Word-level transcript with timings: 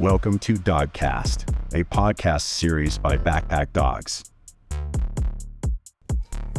Welcome 0.00 0.38
to 0.38 0.54
Dogcast, 0.54 1.38
a 1.74 1.82
podcast 1.84 2.46
series 2.60 2.98
by 2.98 3.16
Backpack 3.16 3.68
Dogs. 3.72 4.12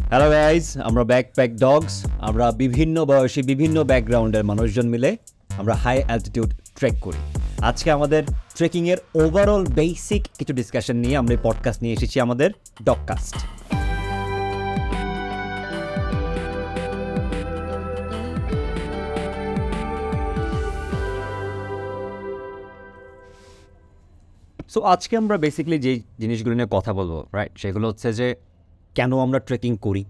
Hello 0.09 0.29
guys 0.29 0.77
আমরা 0.77 1.03
Backpack 1.03 1.49
Dogs 1.55 2.05
আমরা 2.19 2.51
বিভিন্ন 2.51 3.05
বয়সী 3.05 3.41
বিভিন্ন 3.41 3.83
ব্যাকগ্রাউন্ডের 3.83 4.43
মানুষজন 4.43 4.87
মিলে 4.87 5.17
আমরা 5.57 5.75
হাই 5.75 6.03
অ্যালটিটিউড 6.03 6.53
ট্রেক 6.75 6.93
করি। 7.01 7.17
আজকে 7.61 7.91
আমাদের 7.91 8.23
ট্রেকিংয়ের 8.55 8.97
ওভারঅল 9.15 9.65
বেসিক 9.65 10.27
কিছু 10.39 10.53
ডিসকাশন 10.53 10.95
নিয়ে 10.95 11.17
আমরা 11.17 11.35
পডকাস্ট 11.43 11.81
নিয়ে 11.81 11.93
এসেছি 11.93 12.19
আমাদের 12.19 12.51
ডগকাস্ট 12.83 13.35
সো 24.73 24.79
আজকে 24.93 25.13
আমরা 25.17 25.35
বেসিক্যালি 25.37 25.77
যে 25.85 25.91
জিনিসগুলো 26.19 26.53
নিয়ে 26.55 26.69
কথা 26.71 26.91
বলব 26.93 27.13
রাইট 27.37 27.53
সেগুলো 27.61 27.85
হচ্ছে 27.89 28.09
যে 28.19 28.27
কেন 28.97 29.11
আমরা 29.25 29.39
ট্রেকিং 29.39 29.73
করি? 29.85 30.03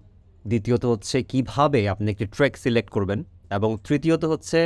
দ্বিতীয়ত 0.48 0.84
হচ্ছে 0.86 1.18
কীভাবে 1.32 1.80
আপনি 1.94 2.08
একটি 2.12 2.26
ট্রেক 2.26 2.54
সিলেক্ট 2.64 2.90
করবেন? 2.96 3.20
এবং 3.58 3.70
তৃতীয়ত 3.88 4.24
হচ্ছে 4.26 4.60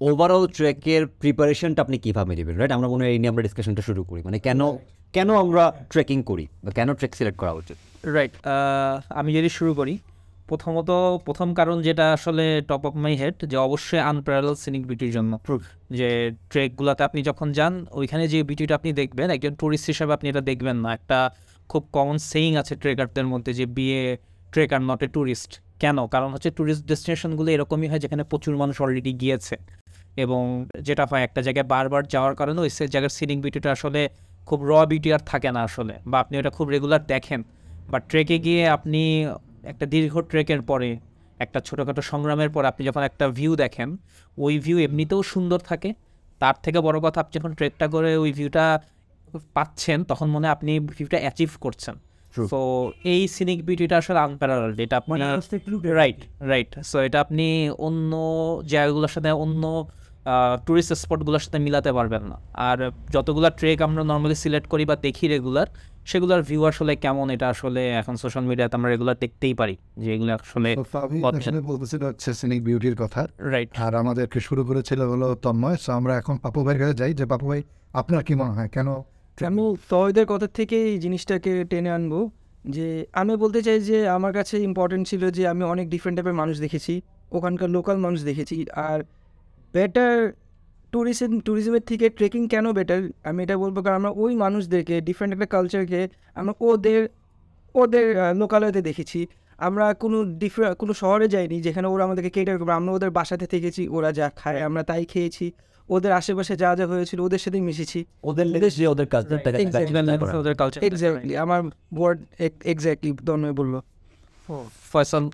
ওভারঅল 0.00 0.44
ট্রেকের 0.46 1.02
প্রিপারেশনটা 1.06 1.80
আপনি 1.82 1.96
কীভাবে 1.98 2.32
নেবেন? 2.36 2.54
রাইট 2.56 2.72
আমরা 2.72 2.88
মনে 2.92 3.02
হয় 3.04 3.12
এই 3.12 3.18
নিয়ে 3.18 3.30
আমরা 3.32 3.42
ডিসকাশনটা 3.42 3.82
শুরু 3.82 4.02
করি। 4.04 4.20
মানে 4.22 4.38
কেন 4.46 4.60
কেন 5.12 5.28
আমরা 5.44 5.64
ট্রেকিং 5.92 6.18
করি? 6.30 6.44
বা 6.64 6.70
কেন 6.78 6.88
ট্রেক 6.94 7.12
সিলেক্ট 7.18 7.38
করা 7.42 7.52
উচিত? 7.60 7.76
রাইট 8.16 8.32
আমি 9.20 9.30
যদি 9.38 9.48
শুরু 9.58 9.72
করি 9.74 9.94
প্রথমত 10.52 10.90
প্রথম 11.26 11.48
কারণ 11.54 11.76
যেটা 11.82 12.04
আসলে 12.12 12.44
টপ 12.68 12.82
অফ 12.88 12.94
মাই 13.04 13.14
হেড 13.16 13.36
যে 13.50 13.56
অবশ্যই 13.66 14.02
আনপ্যারাল 14.10 14.54
সিনিক 14.62 14.82
বিউটির 14.88 15.12
জন্য। 15.16 15.32
যে 15.98 16.08
ট্রেকগুলোতে 16.50 17.02
আপনি 17.08 17.20
যখন 17.22 17.48
যান 17.58 17.74
ওইখানে 18.00 18.24
যে 18.28 18.38
বিউটিটা 18.42 18.74
আপনি 18.74 18.90
দেখবেন 18.92 19.28
একজন 19.30 19.52
টুরিস্ট 19.54 19.86
হিসাবে 19.86 20.12
আপনি 20.16 20.26
এটা 20.32 20.42
দেখবেন 20.50 20.76
না। 20.84 20.88
একটা 20.98 21.18
খুব 21.70 21.82
কমন 21.96 22.16
সেইং 22.30 22.50
আছে 22.60 22.74
ট্রেকারদের 22.76 23.26
মধ্যে 23.32 23.52
যে 23.58 23.64
বিয়ে 23.76 24.00
ট্রেকার 24.52 24.80
নট 24.88 25.00
এ 25.02 25.08
ট্যুরিস্ট 25.14 25.52
কেন? 25.82 25.96
কারণ 26.06 26.28
হচ্ছে 26.34 26.50
ট্যুরিস্ট 26.50 26.82
ডেস্টিনেশনগুলো 26.86 27.48
এরকমই 27.56 27.88
হয় 27.88 28.00
যেখানে 28.04 28.22
প্রচুর 28.24 28.54
মানুষ 28.56 28.76
অলরেডি 28.82 29.12
গিয়েছে। 29.12 29.56
এবং 30.16 30.42
যেটা 30.80 31.04
হয় 31.10 31.22
একটা 31.22 31.40
জায়গায় 31.42 31.66
বারবার 31.74 32.02
যাওয়ার 32.14 32.34
কারণে 32.40 32.58
ওই 32.60 32.70
সে 32.76 32.84
জায়গার 32.88 33.12
সিনিক 33.18 33.38
বিউটিটা 33.40 33.68
আসলে 33.76 34.00
খুব 34.46 34.58
র 34.70 34.72
বিউটি 34.90 35.08
আর 35.16 35.22
থাকে 35.26 35.50
না 35.56 35.60
আসলে। 35.62 35.94
বা 36.10 36.16
আপনি 36.20 36.34
ওটা 36.38 36.50
খুব 36.50 36.66
রেগুলার 36.74 37.02
দেখেন। 37.06 37.40
বা 37.90 37.98
ট্রেকে 38.10 38.36
গিয়ে 38.38 38.62
আপনি 38.68 39.02
একটা 39.70 39.84
দীর্ঘ 39.92 40.14
ট্রেকের 40.30 40.60
পরে 40.70 40.90
একটা 41.44 41.58
ছোটোখাটো 41.66 42.02
সংগ্রামের 42.10 42.50
পর 42.54 42.62
আপনি 42.70 42.82
যখন 42.88 43.02
একটা 43.10 43.24
ভিউ 43.38 43.52
দেখেন 43.62 43.88
ওই 44.38 44.54
ভিউ 44.64 44.76
এমনিতেও 44.86 45.20
সুন্দর 45.32 45.60
থাকে। 45.70 45.90
তার 46.40 46.56
থেকে 46.64 46.78
বড় 46.86 46.98
কথা 47.06 47.18
আপনি 47.22 47.34
যখন 47.38 47.52
ট্রেকটা 47.58 47.86
করে 47.94 48.10
ওই 48.24 48.30
ভিউটা 48.38 48.64
পাচ্ছেন 49.56 49.98
তখন 50.10 50.26
মনে 50.34 50.44
হয় 50.46 50.54
আপনি 50.56 50.72
ভিউটা 50.96 51.18
অ্যাচিভ 51.24 51.50
করছেন। 51.64 51.94
সো 52.50 52.58
এই 53.12 53.22
সিনিক 53.34 53.58
বিউটিটা 53.66 53.96
আসলে 54.02 54.20
আনপ্যারাল 54.26 54.60
এটা 54.84 54.96
আপনি 55.00 55.12
রাইট 56.00 56.20
রাইট 56.50 56.70
সো 56.90 56.96
এটা 57.06 57.18
আপনি 57.24 57.46
অন্য 57.86 58.12
জায়গাগুলোর 58.72 59.12
সাথে 59.16 59.30
অন্য 59.44 59.62
টুরিস্ট 60.66 60.92
স্পটগুলোর 61.02 61.42
সাথে 61.46 61.58
মিলাতে 61.66 61.90
পারবেন 61.98 62.22
না। 62.30 62.36
আর 62.68 62.78
যতগুলো 63.14 63.48
ট্রেক 63.58 63.78
আমরা 63.86 64.02
নর্মালি 64.10 64.36
সিলেক্ট 64.42 64.66
করি 64.72 64.84
বা 64.90 64.96
দেখি 65.06 65.26
রেগুলার 65.34 65.68
সেগুলোর 66.10 66.42
ভিউ 66.48 66.62
আসলে 66.70 66.92
কেমন? 67.04 67.26
এটা 67.34 67.46
আসলে 67.54 67.82
এখন 68.00 68.14
সোশ্যাল 68.22 68.44
মিডিয়াতে 68.50 68.74
আমরা 68.78 68.88
রেগুলার 68.94 69.18
দেখতেই 69.24 69.54
পারি 69.60 69.74
যে 70.02 70.08
এগুলো 70.14 70.32
আসলে 70.38 70.70
বলতেছিল 71.70 72.02
হচ্ছে 72.10 72.28
সিনিক 72.40 72.60
বিউটির 72.68 72.96
কথা। 73.02 73.20
রাইট 73.52 73.68
আর 73.84 73.92
আমাদেরকে 74.02 74.38
শুরু 74.46 74.62
করেছিল 74.68 75.00
হলো 75.12 75.28
তন্ময়। 75.44 75.76
সো 75.84 75.90
আমরা 75.98 76.12
এখন 76.20 76.34
পাপু 76.44 76.60
ভাইয়ের 76.64 76.80
কাছে 76.82 76.94
যাই 77.00 77.12
যে 77.20 77.24
পাপু 77.32 77.46
ভাই 77.50 77.60
আপনার 78.00 78.20
কি 78.26 78.34
মনে 78.40 78.52
হয়? 78.56 78.70
কেন? 78.76 78.88
আমি 79.48 79.62
তহিদের 79.90 80.26
কথা 80.32 80.46
থেকে 80.58 80.76
এই 80.90 80.96
জিনিসটাকে 81.04 81.52
টেনে 81.70 81.90
আনব 81.96 82.12
যে 82.74 82.86
আমি 83.20 83.32
বলতে 83.42 83.60
চাই 83.66 83.78
যে 83.90 83.98
আমার 84.16 84.32
কাছে 84.38 84.54
ইম্পর্টেন্ট 84.68 85.04
ছিল 85.10 85.22
যে 85.36 85.42
আমি 85.52 85.62
অনেক 85.72 85.86
ডিফারেন্ট 85.92 86.16
টাইপের 86.18 86.36
মানুষ 86.42 86.56
দেখেছি 86.64 86.94
ওখানকার 87.36 87.68
লোকাল 87.76 87.96
মানুষ 88.06 88.20
দেখেছি। 88.30 88.56
আর 88.88 88.98
বেটার 89.74 90.16
ট্যুরিজম 90.92 91.40
ট্যুরিজমের 91.40 91.80
থেকে 91.80 92.06
ট্রেকিং 92.10 92.48
কেন 92.48 92.72
বেটার 92.72 93.00
আমি 93.24 93.42
এটা 93.42 93.56
বলব 93.56 93.76
কারণ 93.82 93.96
আমরা 93.96 94.10
ওই 94.10 94.36
মানুষদেরকে 94.36 95.00
ডিফারেন্ট 95.00 95.32
একটা 95.34 95.46
কালচারকে 95.46 96.08
আমরা 96.34 96.52
ওদের 96.60 97.08
ওদের 97.74 98.06
লোকালয়তে 98.36 98.82
দেখেছি। 98.82 99.26
আমরা 99.58 99.94
কোনো 99.94 100.18
ডিফারেন্ট 100.24 100.76
কোনো 100.78 100.92
শহরে 100.92 101.28
যাইনি 101.28 101.56
যেখানে 101.62 101.86
ওরা 101.88 102.04
আমাদেরকে 102.04 102.30
কেটার 102.30 102.58
করবে। 102.58 102.72
আমরা 102.72 102.92
ওদের 102.92 103.10
বাসাতে 103.10 103.46
থেকেছি 103.46 103.88
ওরা 103.88 104.12
যা 104.12 104.26
খায় 104.36 104.60
আমরা 104.62 104.82
তাই 104.82 105.04
খেয়েছি। 105.04 105.46
ওদের 105.88 106.12
আশেপাশে 106.12 106.56
যা 106.56 106.70
যা 106.76 106.86
হয়েছিল 106.86 107.20
ওদের 107.20 107.38
সাথেই 107.38 107.60
মিশেছি। 107.60 108.04
ওদের 108.24 108.46
দেশ 108.60 108.76
যে 108.76 108.86
ওদের 108.86 109.06
ওদের 110.40 110.54
কালচার 110.54 110.84
এক্স্যাক্টলি 110.84 111.36
আমার 111.36 111.60
ওয়ার্ড 111.98 112.18
এক্স্যাক্টলি 112.64 113.10
তন্ময় 113.26 113.52
বলল 113.52 113.74
ফয়সাল 114.92 115.24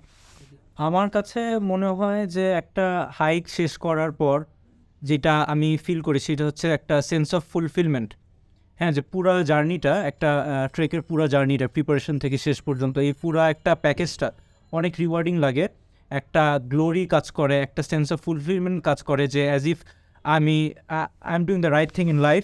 আমার 0.77 1.09
কাছে 1.09 1.59
মনে 1.71 1.87
হয় 1.87 2.21
যে 2.35 2.45
একটা 2.51 2.85
হাইক 3.13 3.49
শেষ 3.49 3.77
করার 3.77 4.11
পর 4.11 4.37
যেটা 5.01 5.33
আমি 5.53 5.69
ফিল 5.85 5.99
করি, 6.07 6.19
সেটা 6.27 6.43
হচ্ছে 6.49 6.67
একটা 6.77 6.95
সেন্স 7.09 7.27
অফ 7.37 7.41
ফুলফিলমেন্ট 7.53 8.11
হ্যাঁ 8.79 8.91
যে 8.95 9.01
পুরো 9.11 9.31
জার্নিটা 9.49 9.93
একটা 10.11 10.29
ট্রেকের 10.75 11.01
পুরো 11.09 11.25
জার্নিটা 11.33 11.65
প্রিপারেশন 11.75 12.15
থেকে 12.23 12.37
শেষ 12.45 12.57
পর্যন্ত, 12.67 12.95
এই 13.07 13.13
পুরো 13.21 13.39
একটা 13.53 13.71
প্যাকেজটা 13.85 14.27
অনেক 14.73 14.93
রিওয়ার্ডিং 15.01 15.35
লাগে। 15.45 15.65
একটা 16.11 16.43
গ্লোরি 16.71 17.03
কাজ 17.13 17.25
করে, 17.39 17.55
একটা 17.65 17.81
সেন্স 17.91 18.07
অফ 18.13 18.19
ফুলফিলমেন্ট 18.25 18.79
কাজ 18.87 18.99
করে, 19.09 19.23
যে 19.35 19.41
অ্যাজ 19.51 19.63
ইফ 19.73 19.79
আমি 20.25 20.57
I 21.29 21.35
am 21.37 21.43
doing 21.47 21.59
the 21.65 21.71
right 21.77 21.91
thing 21.97 22.05
in 22.13 22.19
life 22.29 22.43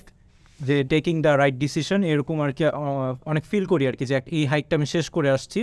যে 0.60 0.76
টেকিং 0.94 1.16
দ্য 1.26 1.34
রাইট 1.42 1.56
ডিসিশন 1.66 2.00
এরকম 2.12 2.38
আর 2.46 2.52
কি 2.58 2.64
অনেক 3.32 3.44
ফিল 3.52 3.66
করি 3.72 3.84
আর 3.90 3.96
কি, 4.00 4.06
যে 4.10 4.16
এই 4.38 4.44
হাইকটা 4.52 4.74
আমি 4.80 4.88
শেষ 4.96 5.06
করে 5.16 5.30
আসছি। 5.36 5.60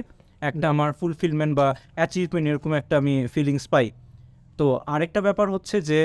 একটা 0.48 0.66
আমার 0.74 0.90
ফুলফিলমেন্ট 1.00 1.52
বা 1.58 1.66
অ্যাচিভমেন্ট 1.98 2.46
এরকম 2.52 2.70
একটা 2.80 2.94
আমি 3.02 3.14
ফিলিংস 3.34 3.64
পাই। 3.72 3.86
তো 4.58 4.66
আরেকটা 4.94 5.20
ব্যাপার 5.26 5.46
হচ্ছে 5.54 5.76
যে 5.90 6.00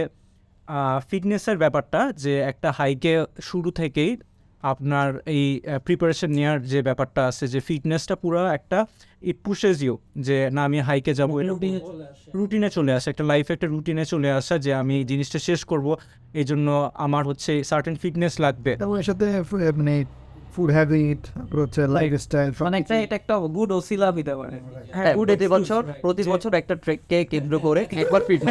ফিটনেসের 1.10 1.58
ব্যাপারটা 1.58 2.12
যে 2.24 2.34
একটা 2.52 2.72
হাইকে 2.72 3.26
শুরু 3.42 3.72
থেকেই 3.72 4.18
আপনার 4.62 5.08
এই 5.26 5.62
প্রিপারেশন 5.86 6.30
নেওয়ার 6.32 6.60
যে 6.64 6.82
ব্যাপারটা 6.82 7.22
আছে 7.28 7.48
যে 7.48 7.60
ফিটনেসটা 7.60 8.16
পুরো 8.16 8.46
একটা 8.48 8.86
ইট 9.22 9.38
পুষেজ 9.44 9.84
ইউ 9.84 9.98
যে 10.18 10.50
না 10.50 10.62
আমি 10.64 10.80
হাইকে 10.80 11.14
যাব। 11.14 11.30
রুটিনে 12.34 12.70
চলে 12.70 12.92
আসা। 12.94 13.12
একটা 13.12 13.24
লাইফে 13.24 13.54
একটা 13.54 13.68
রুটিনে 13.68 14.06
চলে 14.06 14.30
আসা 14.32 14.58
যে 14.58 14.74
আমি 14.74 14.94
এই 14.98 15.04
জিনিসটা 15.04 15.40
শেষ 15.40 15.60
করব 15.66 15.88
এই 16.34 16.44
জন্য 16.44 16.92
আমার 16.94 17.24
হচ্ছে 17.26 17.52
সার্টেন 17.64 17.96
ফিটনেস 17.96 18.40
লাগবে। 18.40 18.72
সাথে 19.04 19.26
মানে 19.76 20.06
ফুড 20.58 20.72
হ্যাবিট 20.72 21.22
হচ্ছে 21.56 21.82
লাইফস্টাইল 21.98 22.50
মানে 22.66 22.78
একটা 22.78 22.96
এটা 23.06 23.16
একটা 23.16 23.34
গুড 23.56 23.70
ওসিলা 23.72 24.08
দিতে 24.12 24.34
পারে। 24.36 24.58
হ্যাঁ 24.96 25.14
প্রতি 25.16 25.48
বছর 25.48 25.82
প্রতি 26.02 26.24
বছর 26.24 26.52
একটা 26.54 26.76
ট্রেককে 26.76 27.18
কেন্দ্র 27.24 27.54
করে 27.60 27.82
একবার 28.02 28.22
ফিট 28.28 28.42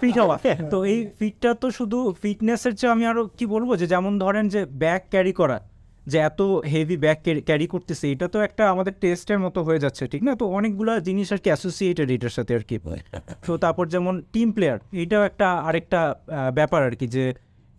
ফিট 0.00 0.16
হওয়া। 0.18 0.36
তো 0.72 0.78
এই 0.84 0.98
ফিটটা 1.18 1.50
তো 1.54 1.66
শুধু 1.70 1.98
ফিটনেসের 2.22 2.74
চেয়ে 2.74 2.92
আমি 2.92 3.06
আরও 3.06 3.22
কি 3.38 3.46
বলব 3.46 3.76
যে 3.76 3.86
যেমন 3.86 4.18
ধরেন 4.18 4.48
যে 4.48 4.60
ব্যাগ 4.82 5.02
ক্যারি 5.10 5.32
করা 5.32 5.58
যে 6.06 6.18
এত 6.18 6.40
হেভি 6.72 6.96
ব্যাগ 6.96 7.18
ক্যারি 7.46 7.66
করতেছে 7.66 8.04
এটা 8.12 8.28
তো 8.28 8.38
একটা 8.40 8.62
আমাদের 8.70 8.92
টেস্টের 9.00 9.38
মতো 9.38 9.60
হয়ে 9.64 9.78
যাচ্ছে 9.78 10.04
ঠিক 10.08 10.22
না? 10.22 10.32
তো 10.36 10.46
অনেকগুলো 10.48 11.00
জিনিস 11.00 11.32
আর 11.32 11.38
কি 11.38 11.48
অ্যাসোসিয়েটেড 11.50 12.10
এটার 12.10 12.30
সাথে 12.30 12.54
আর 12.54 12.60
কি। 12.60 12.76
তো 13.46 13.52
তারপর 13.56 13.84
যেমন 13.88 14.22
টিম 14.32 14.48
প্লেয়ার 14.52 14.78
এটাও 14.92 15.22
একটা 15.22 15.46
আরেকটা 15.68 16.00
ব্যাপার 16.54 16.80
আর 16.82 16.90
কি 16.90 17.06
যে 17.06 17.24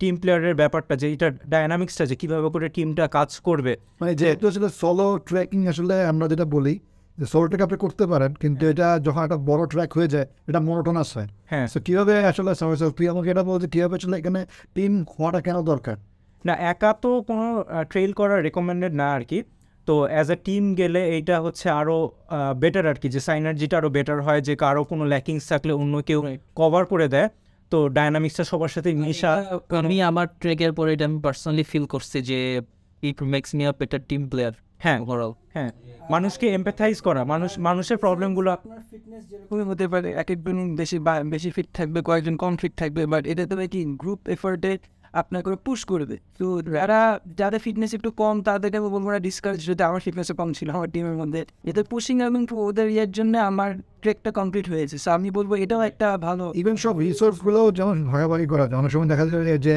টিম 0.00 0.14
প্লেয়ারের 0.20 0.54
ব্যাপারটা 0.60 0.94
যে 1.02 1.06
এটা 1.14 1.28
ডায়নামিক্সটা 1.52 2.04
যে 2.10 2.14
কীভাবে 2.20 2.48
করে 2.54 2.66
টিমটা 2.76 3.04
কাজ 3.16 3.30
করবে। 3.48 3.72
মানে 4.00 4.12
যেহেতু 4.20 4.44
আসলে 4.50 4.68
সোলো 4.80 5.08
ট্রেকিং 5.28 5.60
আসলে 5.72 5.94
আমরা 6.12 6.26
যেটা 6.32 6.46
বলি 6.56 6.74
যে 7.18 7.26
সোলো 7.32 7.46
ট্রেক 7.50 7.62
আপনি 7.66 7.76
করতে 7.84 8.04
পারেন 8.12 8.30
কিন্তু 8.42 8.62
এটা 8.72 8.88
যখন 9.06 9.20
একটা 9.26 9.38
বড় 9.50 9.62
ট্র্যাক 9.72 9.90
হয়ে 9.98 10.08
যায় 10.14 10.26
এটা 10.48 10.60
মনোটোনাস 10.66 11.08
হয়। 11.16 11.28
হ্যাঁ। 11.50 11.66
সো 11.72 11.78
কীভাবে 11.86 12.14
আসলে 12.30 12.50
তুই 12.98 13.06
আমাকে 13.12 13.28
এটা 13.34 13.44
বলছে 13.50 13.66
কীভাবে 13.74 13.94
আসলে 14.00 14.16
এখানে 14.20 14.40
টিম 14.76 14.92
হওয়াটা 15.14 15.40
কেন 15.46 15.56
দরকার? 15.70 15.96
না 16.44 16.54
একা 16.72 16.90
তো 17.02 17.10
কোনো 17.28 17.46
ট্রেল 17.90 18.10
করা 18.20 18.34
রেকমেন্ডেড 18.46 18.92
না 19.00 19.06
আর 19.16 19.22
কি। 19.30 19.38
তো 19.88 19.94
অ্যাজ 20.12 20.28
এ 20.34 20.36
টিম 20.46 20.64
গেলে 20.80 21.00
এইটা 21.16 21.36
হচ্ছে 21.44 21.66
আরও 21.80 21.96
বেটার 22.62 22.84
আর 22.92 22.98
কি 23.02 23.08
যে 23.14 23.20
সাইনার্জিটা 23.28 23.76
আরও 23.80 23.90
বেটার 23.96 24.18
হয় 24.26 24.40
যে 24.48 24.54
কারও 24.64 24.82
কোনো 24.90 25.04
ল্যাকিংস 25.12 25.44
থাকলে 25.52 25.72
অন্য 25.82 25.94
কেউ 26.08 26.20
কভার 26.60 26.84
করে 26.92 27.06
দেয়। 27.14 27.28
তো 27.72 27.78
ডায়নামিক্সটা 27.88 28.44
সবার 28.44 28.70
সাথে 28.74 28.90
মিশা 29.00 29.32
আমি 29.80 29.96
আমার 30.02 30.26
ট্রেকের 30.40 30.72
পরে 30.72 30.90
এটা 30.94 31.04
আমি 31.04 31.18
পার্সোনালি 31.26 31.64
ফিল 31.70 31.86
করছি 31.86 32.18
যে 32.30 32.38
it 33.02 33.18
makes 33.26 33.50
me 33.56 33.62
a 33.66 33.72
better 33.80 34.02
team 34.08 34.22
player 34.30 34.54
হ্যাঁ 34.80 34.98
ওভারঅল 35.02 35.32
হ্যাঁ। 35.54 35.70
মানুষকে 36.10 36.46
এমপ্যাথাইজ 36.50 36.96
করা 37.06 37.22
মানুষ 37.24 37.50
মানুষের 37.60 37.98
প্রবলেমগুলো 38.04 38.48
আপনার 38.50 38.80
ফিটনেস 38.90 39.22
যেরকমই 39.30 39.64
হতে 39.70 39.86
পারে 39.92 40.08
এক 40.12 40.28
একজন 40.30 40.58
বেশি 40.76 40.96
বেশি 41.32 41.50
ফিট 41.56 41.68
থাকবে 41.74 41.98
কয়েকজন 42.08 42.34
কম 42.36 42.52
ফিট 42.60 42.74
থাকবে 42.82 43.02
বাট 43.06 43.22
এটা 43.26 43.44
তো 43.50 43.54
কি 43.66 43.80
গ্রুপ 44.02 44.20
এফার্টে 44.28 44.72
আপনার 45.20 45.40
করে 45.46 45.56
পুশ 45.66 45.80
করবে। 45.90 46.16
তো 46.38 46.46
যারা 46.76 47.00
যাদের 47.40 47.60
ফিটনেস 47.66 47.90
একটু 47.98 48.10
কম 48.22 48.34
তাদেরকে 48.48 48.76
আমি 48.80 48.88
বলব 48.94 49.06
না 49.14 49.18
ডিসকারেজ 49.28 49.60
যদি 49.68 49.82
আমার 49.88 50.00
ফিটনেসও 50.06 50.34
কম 50.40 50.48
ছিল 50.58 50.68
আমার 50.76 50.88
টিমের 50.94 51.16
মধ্যে। 51.20 51.40
এতে 51.70 51.82
পুশিং 51.90 52.16
এবং 52.28 52.40
ওদের 52.66 52.88
ইয়ের 52.94 53.10
জন্য 53.18 53.34
আমার 53.50 53.70
ট্রেকটা 54.02 54.30
কমপ্লিট 54.38 54.66
হয়েছে। 54.72 54.96
সো 55.04 55.08
আমি 55.16 55.28
বলব 55.38 55.50
এটাও 55.64 55.82
একটা 55.90 56.08
ভালো 56.26 56.44
ইভেন 56.60 56.76
সব 56.84 56.94
রিসোর্সগুলো 57.04 57.60
যেমন 57.78 57.96
ভাগাভাগি 58.12 58.46
করা 58.52 58.64
যায়। 58.68 58.78
অনেক 58.82 58.90
সময় 58.94 59.08
দেখা 59.12 59.24
যায় 59.32 59.58
যে 59.66 59.74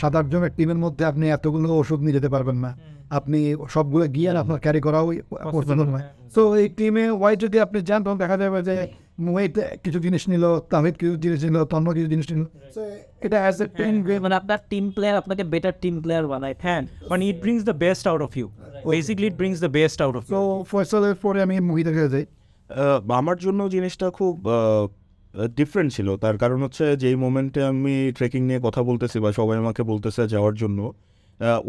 সাত 0.00 0.14
আট 0.18 0.26
জনের 0.32 0.52
টিমের 0.56 0.78
মধ্যে 0.84 1.02
আপনি 1.10 1.24
এতগুলো 1.36 1.68
ওষুধ 1.82 2.00
নিয়ে 2.04 2.16
যেতে 2.18 2.28
পারবেন 2.34 2.56
না। 2.64 2.70
আপনি 3.18 3.38
সবগুলো 3.74 4.04
গিয়ার 4.14 4.36
আপনার 4.42 4.58
ক্যারি 4.64 4.80
করাও 4.86 5.06
পসিবল 5.54 5.86
নয়। 5.92 6.04
সো 6.34 6.42
এই 6.60 6.68
টিমে 6.78 7.04
ওয়াই 7.20 7.34
যদি 7.42 7.56
আপনি 7.64 7.78
যান 7.88 8.00
তখন 8.04 8.18
দেখা 8.24 8.36
যাবে 8.42 8.58
যে 8.68 8.74
মোহিত 9.18 9.56
কিছু 9.84 9.98
জিনিস 10.06 10.22
নিল 10.32 10.44
তাহিদ 10.72 10.94
কিছু 11.00 11.14
জিনিস 11.24 11.40
নিল 11.46 11.56
তন্ম 11.72 11.86
কিছু 11.96 12.08
জিনিস 12.12 12.26
নিল। 12.32 12.44
So, 12.76 12.82
এটা 13.26 13.38
অ্যাজ 13.44 13.56
এ 13.62 13.66
টিম 13.78 13.94
মানে 14.24 14.34
আপনার 14.40 14.58
টিম 14.70 14.84
প্লেয়ার 14.96 15.16
আপনাকে 15.22 15.42
বেটার 15.52 15.74
টিম 15.82 15.94
প্লেয়ার 16.04 16.24
বানায় 16.32 16.54
হ্যাঁ। 16.64 16.82
মানে 17.10 17.22
it 17.30 17.38
brings 17.44 17.62
the 17.70 17.76
best 17.84 18.04
out 18.10 18.22
of 18.26 18.32
you 18.40 18.46
basically 18.92 19.26
it 19.30 19.36
brings 19.40 19.58
the 19.64 19.70
best 19.78 19.98
out 20.04 20.14
of 20.18 20.22
তো 20.34 20.40
ফয়সালের 20.70 21.16
পরে 21.24 21.38
আমি 21.46 21.54
মোহিতের 21.70 21.94
কাছে 21.96 22.10
যাই। 22.14 22.24
আমার 23.20 23.36
জন্য 23.44 23.60
জিনিসটা 23.74 24.06
খুব 24.18 24.34
ডিফারেন্ট 25.58 25.90
ছিল। 25.96 26.08
তার 26.24 26.36
কারণ 26.42 26.58
হচ্ছে 26.64 26.84
যেই 27.02 27.16
মোমেন্টে 27.24 27.60
আমি 27.72 27.94
ট্রেকিং 28.18 28.40
নিয়ে 28.48 28.60
কথা 28.66 28.80
বলতেছি 28.90 29.16
বা 29.24 29.30
সবাই 29.38 29.56
আমাকে 29.64 29.82
বলতেছে 29.92 30.22
যাওয়ার 30.34 30.54
জন্য 30.62 30.78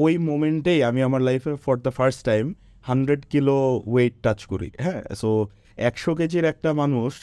ওই 0.03 0.13
মোমেন্টেই 0.29 0.79
আমি 0.89 0.99
আমার 1.07 1.21
লাইফে 1.27 1.53
for 1.65 1.75
the 1.85 1.91
first 1.97 2.19
time 2.29 2.45
hundred 2.89 3.21
kilo 3.31 3.57
weight 3.91 4.13
touch 4.25 4.39
করি 4.51 4.69
হ্যাঁ। 4.85 5.01
সো 5.21 5.29
একশো 5.77 6.11
কেজির 6.19 6.45
একটা 6.53 6.69
মানুষ 6.81 7.13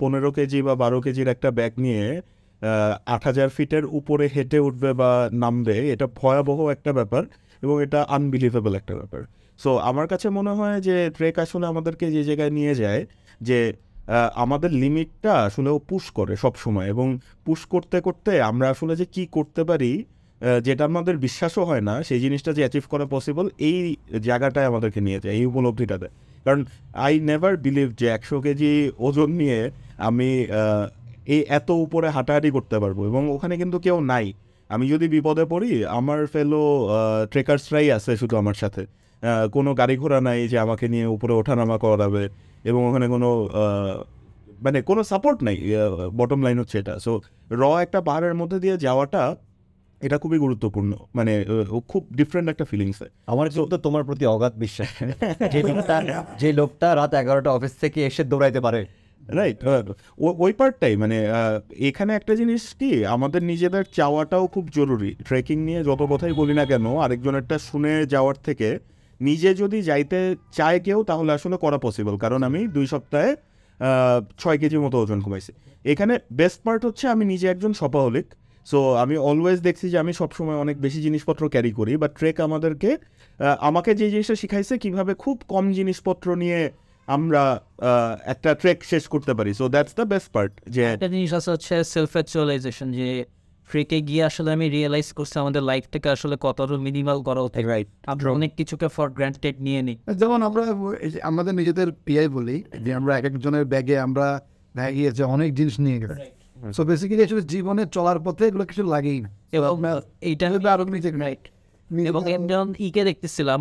পনেরো 0.00 0.30
কেজি 0.36 0.58
বা 0.66 0.74
বারো 0.82 0.98
কেজির 1.04 1.28
একটা 1.34 1.48
ব্যাগ 1.58 1.72
নিয়ে 1.84 2.04
আট 3.14 3.22
হাজার 3.28 3.48
ফিটের 3.56 3.84
উপরে 3.98 4.24
হেঁটে 4.34 4.58
উঠবে 4.66 4.90
বা 5.00 5.10
নামবে, 5.42 5.76
এটা 5.94 6.06
ভয়াবহ 6.20 6.58
একটা 6.76 6.90
ব্যাপার 6.98 7.22
এবং 7.64 7.76
এটা 7.84 8.00
আনবিলিভেবল 8.16 8.72
একটা 8.80 8.94
ব্যাপার। 9.00 9.22
সো 9.62 9.70
আমার 9.90 10.06
কাছে 10.12 10.26
মনে 10.38 10.52
হয় 10.58 10.76
যে 10.88 10.96
ট্রেক 11.16 11.34
আসলে 11.44 11.64
আমাদেরকে 11.72 12.06
যে 12.16 12.22
জায়গায় 12.28 12.52
নিয়ে 12.58 12.74
যায় 12.82 13.02
যে 13.48 13.58
আমাদের 14.44 14.70
লিমিটটা 14.82 15.32
আসলে 15.48 15.68
ও 15.76 15.78
পুশ 15.90 16.04
করে 16.18 16.34
সব 16.44 16.54
সময় 16.64 16.86
এবং 16.94 17.06
পুশ 17.46 17.60
করতে 17.72 17.96
করতে 18.06 18.30
আমরা 18.50 18.66
আসলে 18.74 18.92
যে 19.00 19.06
কি 19.14 19.22
করতে 19.36 19.62
পারি 19.70 19.92
যেটা 20.66 20.84
আমাদের 20.90 21.14
বিশ্বাসও 21.26 21.62
হয় 21.70 21.84
না, 21.88 21.94
সেই 22.08 22.20
জিনিসটা 22.24 22.50
যে 22.56 22.62
অ্যাচিভ 22.64 22.84
করা 22.92 23.06
পসিবল 23.14 23.46
এই 23.68 23.78
জায়গাটায় 24.28 24.66
আমাদেরকে 24.70 25.00
নিয়ে 25.06 25.18
যায়, 25.22 25.34
এই 25.38 25.44
উপলব্ধিটাতে 25.50 26.08
কারণ 26.44 26.60
আই 27.04 27.14
নেভার 27.28 27.54
বিলিভ 27.64 27.88
যে 28.00 28.06
একশো 28.16 28.36
কেজি 28.44 28.72
ওজন 29.06 29.30
নিয়ে 29.40 29.60
আমি 30.08 30.28
এই 31.34 31.40
এত 31.58 31.68
উপরে 31.84 32.08
হাঁটাহাঁটি 32.16 32.50
করতে 32.56 32.76
পারব। 32.82 32.98
এবং 33.10 33.22
ওখানে 33.34 33.54
কিন্তু 33.62 33.78
কেউ 33.86 33.96
নাই। 34.12 34.26
আমি 34.70 34.84
যদি 34.92 35.06
বিপদে 35.14 35.44
পড়ি, 35.52 35.72
আমার 35.98 36.20
ফেলো 36.32 36.62
ট্রেকার্সরাই 37.32 37.86
আছে 37.96 38.12
শুধু 38.20 38.34
আমার 38.42 38.56
সাথে। 38.62 38.82
কোনো 39.54 39.70
গাড়ি 39.80 39.94
ঘোড়া 40.02 40.18
নাই 40.28 40.40
যে 40.52 40.56
আমাকে 40.64 40.86
নিয়ে 40.92 41.06
উপরে 41.16 41.32
ওঠানামা 41.40 41.76
করাবে 41.84 42.24
এবং 42.70 42.80
ওখানে 42.88 43.06
কোনো 43.14 43.28
মানে 44.64 44.78
কোনো 44.88 45.02
সাপোর্ট 45.10 45.38
নাই 45.46 45.56
বটম 46.18 46.40
লাইন 46.46 46.56
হচ্ছে 46.62 46.76
এটা। 46.82 46.94
সো 47.04 47.12
র 47.60 47.62
একটা 47.84 47.98
পাহাড়ের 48.08 48.34
মধ্যে 48.40 48.58
দিয়ে 48.64 48.76
যাওয়াটা 48.86 49.22
এটা 50.00 50.18
খুবই 50.18 50.38
গুরুত্বপূর্ণ। 50.38 50.92
মানে 51.14 51.44
ও 51.70 51.80
খুব 51.88 52.02
ডিফারেন্ট 52.16 52.50
একটা 52.50 52.64
ফিলিংস 52.64 53.02
আমার 53.26 53.50
কিন্তু 53.50 53.76
তোমার 53.78 54.04
প্রতি 54.04 54.26
অগাধ 54.26 54.52
বিশ্বাস। 54.56 54.90
যে 55.52 55.60
লোকটা 55.62 55.96
যে 56.38 56.52
লোকটা 56.52 56.94
রাত 56.94 57.14
এগারোটা 57.14 57.50
অফিস 57.52 57.72
থেকে 57.80 58.06
এসে 58.06 58.24
দৌড়াইতে 58.24 58.60
পারে। 58.60 58.86
রাইট 59.22 59.58
ওই 60.18 60.52
পার্টটাই 60.52 60.96
মানে 60.96 61.16
এখানে 61.78 62.14
একটা 62.14 62.36
জিনিস 62.36 62.74
কি 62.74 63.06
আমাদের 63.06 63.42
নিজেদের 63.42 63.84
চাওয়াটাও 63.92 64.46
খুব 64.46 64.68
জরুরি। 64.68 65.14
ট্রেকিং 65.28 65.58
নিয়ে 65.64 65.84
যত 65.84 66.02
কথাই 66.02 66.32
বলি 66.32 66.54
না 66.54 66.64
কেন 66.64 66.96
আরেকজনেরটা 66.96 67.58
শুনে 67.58 68.06
যাওয়ার 68.06 68.34
থেকে 68.44 68.78
নিজে 69.20 69.54
যদি 69.54 69.82
যাইতে 69.82 70.36
চায় 70.52 70.80
কেউ 70.80 71.04
তাহলে 71.04 71.32
আসলে 71.32 71.56
করা 71.56 71.78
পসিবল 71.78 72.16
কারণ 72.16 72.42
আমি 72.42 72.68
দুই 72.68 72.86
সপ্তাহে 72.86 73.36
ছয় 74.38 74.58
কেজির 74.58 74.80
মতো 74.80 75.02
ওজন 75.02 75.20
কমাইছি। 75.20 75.52
এখানে 75.84 76.18
বেস্ট 76.32 76.62
পার্ট 76.62 76.84
হচ্ছে 76.84 77.08
আমি 77.08 77.24
নিজে 77.24 77.48
একজন 77.48 77.72
শপাহলিক 77.72 78.26
সো 78.70 78.78
আমি 79.02 79.14
অলওয়েজ 79.28 79.58
দেখছি 79.66 79.86
যে 79.92 79.98
আমি 80.04 80.12
সবসময় 80.20 80.58
অনেক 80.64 80.76
বেশি 80.84 81.00
জিনিসপত্র 81.06 81.42
ক্যারি 81.54 81.72
করি 81.78 81.92
বা 82.02 82.08
ট্রেক 82.18 82.36
আমাদেরকে 82.46 82.90
আমাকে 83.68 83.90
যে 84.00 84.06
জিনিসটা 84.12 84.36
শিখাইছে 84.42 84.74
কীভাবে 84.84 85.12
খুব 85.24 85.36
কম 85.52 85.64
জিনিসপত্র 85.78 86.26
নিয়ে 86.42 86.60
আমরা 87.08 87.42
একটা 88.32 88.50
ট্রেক 88.60 88.78
শেষ 88.92 89.04
করতে 89.12 89.32
পারি। 89.38 89.50
So 89.60 89.64
that's 89.74 89.94
the 89.98 90.04
best 90.12 90.28
part 90.34 90.52
যে 90.74 90.82
একটা 90.94 91.08
জিনিস 91.14 91.30
আছে 91.38 91.50
হচ্ছে 91.54 91.74
সেলফ 91.94 92.12
অ্যাকচুয়ালাইজেশন 92.16 92.88
যে 92.98 93.08
ট্রেকে 93.68 93.98
গিয়ে 94.08 94.22
আসলে 94.28 94.50
আমি 94.56 94.66
রিয়েলাইজ 94.76 95.08
করছি 95.18 95.36
আমাদের 95.44 95.62
লাইফটাকে 95.70 96.08
আসলে 96.16 96.34
কতটা 96.40 96.76
মিনিমাল 96.86 97.18
করা 97.28 97.40
হতে 97.44 97.58
রাইট 97.72 97.88
আমরা 98.12 98.28
অনেক 98.38 98.50
কিছুকে 98.58 98.86
ফর 98.96 99.08
গ্রান্টেড 99.16 99.56
নিয়ে 99.66 99.80
নিই। 99.86 99.96
যেমন 100.20 100.40
আমরা 100.48 100.62
আমাদের 101.30 101.54
নিজেদের 101.60 101.88
পিআই 102.06 102.26
বলি 102.36 102.56
যে 102.84 102.90
আমরা 102.98 103.12
এক 103.18 103.24
একজনের 103.30 103.64
ব্যাগে 103.72 103.96
আমরা 104.06 104.26
দেখা 104.74 104.92
গিয়েছে 104.96 105.22
অনেক 105.34 105.50
জিনিস 105.58 105.76
নিয়ে 105.86 105.98
গেছি। 106.02 106.20
সো 106.72 106.82
বেসিক্যালি 106.84 107.22
আসলে 107.24 107.42
জীবনে 107.42 107.86
চলার 107.86 108.18
পথে 108.20 108.42
এগুলো 108.46 108.64
কিছু 108.70 108.82
লাগেই 108.82 109.18
না। 109.20 109.30
এবং 109.52 109.74
এইটা 110.20 110.46
এভাবে 110.48 110.68
আরও 110.70 110.84
নিজে 110.84 111.10
রাইট 111.10 111.42
এবং 111.90 112.22
একজন 112.36 112.74
ইকে 112.78 113.04
দেখতেছিলাম 113.04 113.60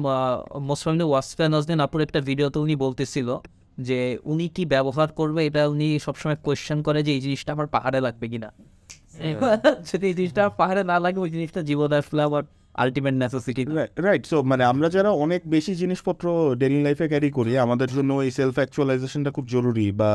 মোসফামিন 0.69 1.01
ওয়াসফে 1.01 1.43
নাজদিন 1.47 1.79
আপুর 1.79 1.99
একটা 2.01 2.19
ভিডিওতে 2.21 2.59
উনি 2.59 2.75
বলতেছিল 2.75 3.29
যে 3.77 4.17
উনি 4.23 4.47
কি 4.55 4.65
ব্যবহার 4.65 5.09
করবে 5.11 5.45
এটা 5.45 5.67
উনি 5.67 5.99
সবসময় 5.99 6.37
কোয়েশ্চেন 6.45 6.81
করে 6.81 7.03
যে 7.03 7.11
এই 7.11 7.21
জিনিসটা 7.21 7.51
আমার 7.53 7.67
পাহাড়ে 7.67 7.99
লাগবে 8.01 8.27
কিনা। 8.27 8.49
যদি 9.89 10.07
এই 10.07 10.13
জিনিসটা 10.13 10.41
আমার 10.43 10.57
পাহাড়ে 10.57 10.83
না 10.83 10.99
লাগে 10.99 11.19
ওই 11.19 11.29
জিনিসটা 11.29 11.61
জীবনে 11.61 11.95
আসলে 11.95 12.21
আমার 12.23 12.43
আলটিমেট 12.73 13.13
নেসেসিটি 13.13 13.65
রাইট 13.97 14.25
সো 14.25 14.43
মানে 14.43 14.63
আমরা 14.63 14.89
যারা 14.89 15.09
অনেক 15.09 15.41
বেশি 15.45 15.75
জিনিসপত্র 15.75 16.55
ডেইলি 16.55 16.83
লাইফে 16.83 17.07
ক্যারি 17.07 17.31
করি 17.31 17.57
আমাদের 17.57 17.87
জন্য 17.87 18.13
এই 18.13 18.31
সেলফ 18.31 18.55
অ্যাকচুয়ালাইজেশনটা 18.55 19.31
খুব 19.31 19.45
জরুরি 19.45 19.91
বা 19.91 20.09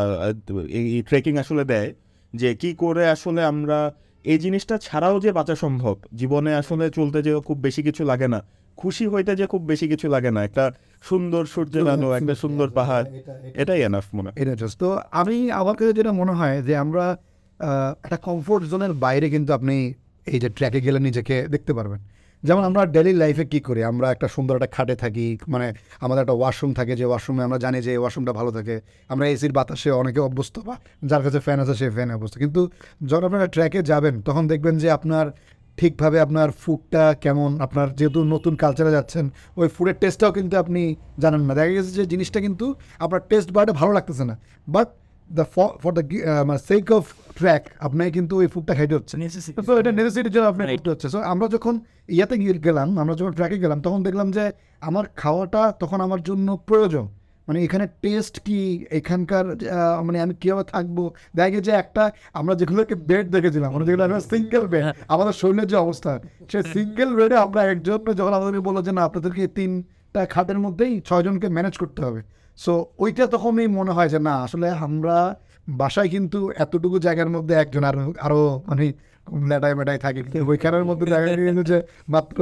এই 0.69 1.02
ট্রেকিং 1.02 1.38
আসলে 1.38 1.64
দেয়। 1.64 1.94
যে 2.35 2.55
কি 2.55 2.75
করে 2.75 3.09
আসলে 3.09 3.45
আমরা 3.45 3.93
এই 4.25 4.39
জিনিসটা 4.39 4.79
ছাড়াও 4.79 5.21
যে 5.21 5.33
বাঁচা 5.33 5.55
সম্ভব 5.55 5.97
জীবনে 6.15 6.55
আসলে 6.55 6.91
চলতে 6.91 7.23
যে 7.23 7.41
খুব 7.41 7.59
বেশি 7.59 7.83
কিছু 7.83 8.05
লাগে 8.05 8.29
না 8.29 8.43
খুশি 8.77 9.07
হইতে 9.07 9.37
যে 9.37 9.47
খুব 9.47 9.63
বেশি 9.67 9.89
কিছু 9.89 10.09
লাগে 10.09 10.31
না 10.31 10.45
একটা 10.45 10.73
সুন্দর 11.03 11.45
সূর্য 11.45 11.79
আলো 11.79 12.15
একটা 12.15 12.35
সুন্দর 12.35 12.71
পাহাড় 12.71 13.07
এটাই 13.55 13.83
এনাফ 13.83 14.07
মনে 14.15 14.31
হয়। 14.31 14.43
এটা 14.43 14.55
জাস্ট 14.55 14.79
তো 14.79 14.99
আমি 15.11 15.51
আমাকে 15.51 15.85
কাছে 15.85 15.93
যেটা 15.93 16.13
মনে 16.13 16.33
হয় 16.33 16.63
যে 16.63 16.77
আমরা 16.77 17.17
একটা 18.05 18.17
কমফোর্ট 18.17 18.65
জোনের 18.65 18.93
বাইরে 18.93 19.31
কিন্তু 19.31 19.53
আপনি 19.53 19.95
এই 20.27 20.39
যে 20.41 20.49
ট্র্যাকে 20.49 20.81
গেলে 20.81 20.99
নিজেকে 20.99 21.49
দেখতে 21.49 21.75
পারবেন। 21.75 22.01
যেমন 22.46 22.62
আমরা 22.69 22.82
ডেলি 22.96 23.12
লাইফে 23.23 23.44
কি 23.52 23.61
করি? 23.69 23.81
আমরা 23.93 24.06
একটা 24.14 24.26
সুন্দর 24.35 24.55
একটা 24.58 24.70
খাটে 24.76 24.94
থাকি 25.02 25.26
মানে 25.52 25.67
আমাদের 26.05 26.23
একটা 26.25 26.37
ওয়াশরুম 26.40 26.73
থাকে, 26.79 26.93
যে 27.00 27.05
ওয়াশরুমে 27.11 27.43
আমরা 27.46 27.58
জানি 27.64 27.79
যে 27.87 27.93
ওয়াশরুমটা 28.02 28.32
ভালো 28.38 28.50
থাকে। 28.56 28.76
আমরা 29.12 29.25
এসির 29.35 29.52
বাতাসে 29.58 29.90
অনেকে 30.00 30.20
অভ্যস্ত 30.29 30.56
বা 30.69 30.75
যার 31.11 31.23
কাছে 31.26 31.38
ফ্যান 31.46 31.58
আছে 31.62 31.74
সে 31.81 31.86
ফ্যানে 31.96 32.13
অভ্যস্ত। 32.17 32.34
কিন্তু 32.43 32.60
যখন 33.10 33.24
আপনারা 33.29 33.46
ট্র্যাকে 33.55 33.81
যাবেন, 33.91 34.15
তখন 34.29 34.44
দেখবেন 34.53 34.74
যে 34.82 34.89
আপনার 34.98 35.27
ঠিকভাবে 35.79 36.19
আপনার 36.27 36.48
ফুডটা 36.63 37.05
কেমন, 37.24 37.51
আপনার 37.67 37.86
যেহেতু 37.98 38.20
নতুন 38.34 38.53
কালচারে 38.63 38.91
যাচ্ছেন, 38.96 39.24
ওই 39.60 39.69
ফুডের 39.74 39.96
টেস্টটাও 40.03 40.32
কিন্তু 40.32 40.55
আপনি 40.63 40.82
জানেন 41.22 41.43
না। 41.48 41.53
দেখা 41.58 41.72
গেছে 41.77 41.93
যে 41.98 42.05
জিনিসটা 42.13 42.39
কিন্তু 42.46 42.67
আপনার 43.05 43.20
টেস্ট 43.31 43.48
বারটা 43.56 43.72
ভালো 43.81 43.93
লাগতেছে 43.96 44.24
না। 44.31 44.34
বাট 44.69 44.89
দ্য 45.39 45.44
ফর 45.55 45.93
দ্য 45.99 46.03
মানে 46.49 46.61
সেক 46.69 46.87
অফ 46.99 47.05
ট্র্যাক 47.39 47.63
আপনাকে 47.87 48.11
কিন্তু 48.17 48.35
ফুডটা 48.55 48.73
খাইতে 48.79 48.94
হচ্ছে। 48.99 49.15
তো 49.69 49.73
এটা 49.81 49.91
নেসেসিটির 49.99 50.32
জন্য 50.37 50.47
আপনার 50.53 50.67
হচ্ছে। 50.94 51.06
সো 51.15 51.19
আমরা 51.32 51.47
যখন 51.55 51.75
ইয়াতে 52.17 52.35
গেলাম 52.67 52.89
আমরা 53.03 53.15
যখন 53.20 53.32
ট্র্যাকে 53.39 53.58
গেলাম 53.65 53.79
তখন 53.87 54.01
দেখলাম 54.08 54.29
যে 54.37 54.44
আমার 54.89 55.05
খাওয়াটা 55.20 55.63
তখন 55.82 55.99
আমার 56.06 56.20
জন্য 56.29 56.49
প্রয়োজন। 56.70 57.06
মানে 57.49 57.58
এখানে 57.67 57.85
টেস্ট 58.05 58.35
কি 58.47 58.58
এখানকার 58.99 59.44
মানে 60.06 60.19
আমি 60.25 60.35
কীভাবে 60.41 60.65
থাকব? 60.73 60.99
দেখা 61.37 61.51
গেছে 61.55 61.73
একটা 61.82 62.03
আমরা 62.39 62.53
যেগুলোকে 62.61 62.94
বেড 63.08 63.25
দেখেছিলাম 63.35 63.69
আমরা 63.73 63.85
যেগুলো 63.89 64.03
সিঙ্গেল 64.32 64.65
বেড 64.73 64.85
আমাদের 65.15 65.35
শরীরের 65.41 65.69
যে 65.73 65.77
অবস্থা 65.85 66.11
সে 66.51 66.58
সিঙ্গেল 66.75 67.11
বেডে 67.19 67.37
আমরা 67.47 67.61
একজন 67.73 67.99
যখন 68.19 68.32
আমাদেরকে 68.39 68.63
বলল 68.69 68.79
যে 68.87 68.93
না 68.97 69.03
আপনাদেরকে 69.08 69.43
তিনটা 69.58 70.20
খাটের 70.35 70.58
মধ্যেই 70.65 70.94
ছয়জনকে 71.08 71.49
ম্যানেজ 71.56 71.75
করতে 71.82 72.01
হবে। 72.06 72.20
সো 72.65 72.72
ওইটা 73.03 73.24
তখনই 73.34 73.69
মনে 73.79 73.93
হয় 73.96 74.10
যে 74.15 74.19
না 74.29 74.34
আসলে 74.46 74.69
আমরা 74.86 75.17
বাসায় 75.81 76.08
কিন্তু 76.15 76.38
এতটুকু 76.65 76.96
জায়গার 77.06 77.31
মধ্যে 77.34 77.55
একজন 77.62 77.82
আরও 77.91 78.03
আরও 78.27 78.41
মানে 78.69 78.86
লেটায় 79.50 79.74
মেটায় 79.79 80.00
থাকে। 80.05 80.20
ওইখানের 80.50 80.84
মধ্যে 80.88 81.06
দেখা 81.12 81.27
গেছে 81.27 81.65
যে 81.70 81.79
মাত্র 82.15 82.38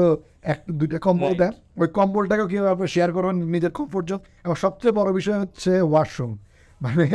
এক 0.52 0.60
দুইটা 0.78 0.98
কম্বল 1.06 1.32
দেন। 1.40 1.52
ওই 1.82 1.88
কম্বলটাকেও 1.98 2.48
কীভাবে 2.52 2.84
শেয়ার 2.94 3.10
করবেন 3.16 3.36
নিজের 3.54 3.72
কমফোর্ট 3.78 4.04
জোন 4.10 4.20
এবং 4.44 4.56
সবচেয়ে 4.64 4.94
বড় 4.98 5.10
বিষয় 5.18 5.38
হচ্ছে 5.42 5.72
ওয়াশরুম 5.90 6.32
মানে 6.80 7.06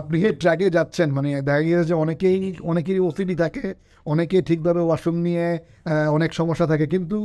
আপনি 0.00 0.16
ট্র্যাকে 0.40 0.66
যাচ্ছেন 0.76 1.08
মানে 1.16 1.28
দেখা 1.48 1.62
গিয়েছে 1.66 1.84
যে 1.90 1.94
অনেকেই 2.04 2.38
অনেকেরই 2.70 3.02
ওসিডি 3.08 3.34
থাকে 3.42 3.66
অনেকে 4.06 4.36
ঠিকভাবে 4.48 4.82
ওয়াশরুম 4.88 5.16
নিয়ে 5.26 5.46
অনেক 6.16 6.30
সমস্যা 6.40 6.66
থাকে। 6.72 6.86
কিন্তু 6.94 7.16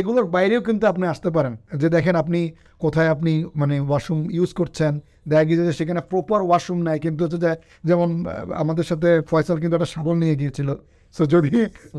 এগুলোর 0.00 0.26
বাইরেও 0.34 0.60
কিন্তু 0.68 0.84
আপনি 0.92 1.04
আসতে 1.12 1.28
পারেন। 1.36 1.54
যে 1.80 1.88
দেখেন 1.96 2.14
আপনি 2.22 2.40
কোথায় 2.84 3.08
আপনি 3.14 3.32
মানে 3.60 3.76
ওয়াশরুম 3.88 4.20
ইউজ 4.36 4.50
করছেন 4.60 4.92
দেখা 5.30 5.44
গিয়েছে 5.48 5.64
যে 5.68 5.74
সেখানে 5.80 6.00
প্রপার 6.12 6.40
ওয়াশরুম 6.48 6.80
নাই 6.88 6.98
কিন্তু 7.04 7.20
হচ্ছে 7.24 7.38
যে 7.44 7.52
যেমন 7.88 8.08
আমাদের 8.62 8.84
সাথে 8.90 9.08
ফয়সাল 9.30 9.56
কিন্তু 9.62 9.74
একটা 9.78 9.90
সাবল 9.94 10.14
নিয়ে 10.22 10.36
গিয়েছিল। 10.40 10.68
সো 11.16 11.22
যদি 11.34 11.50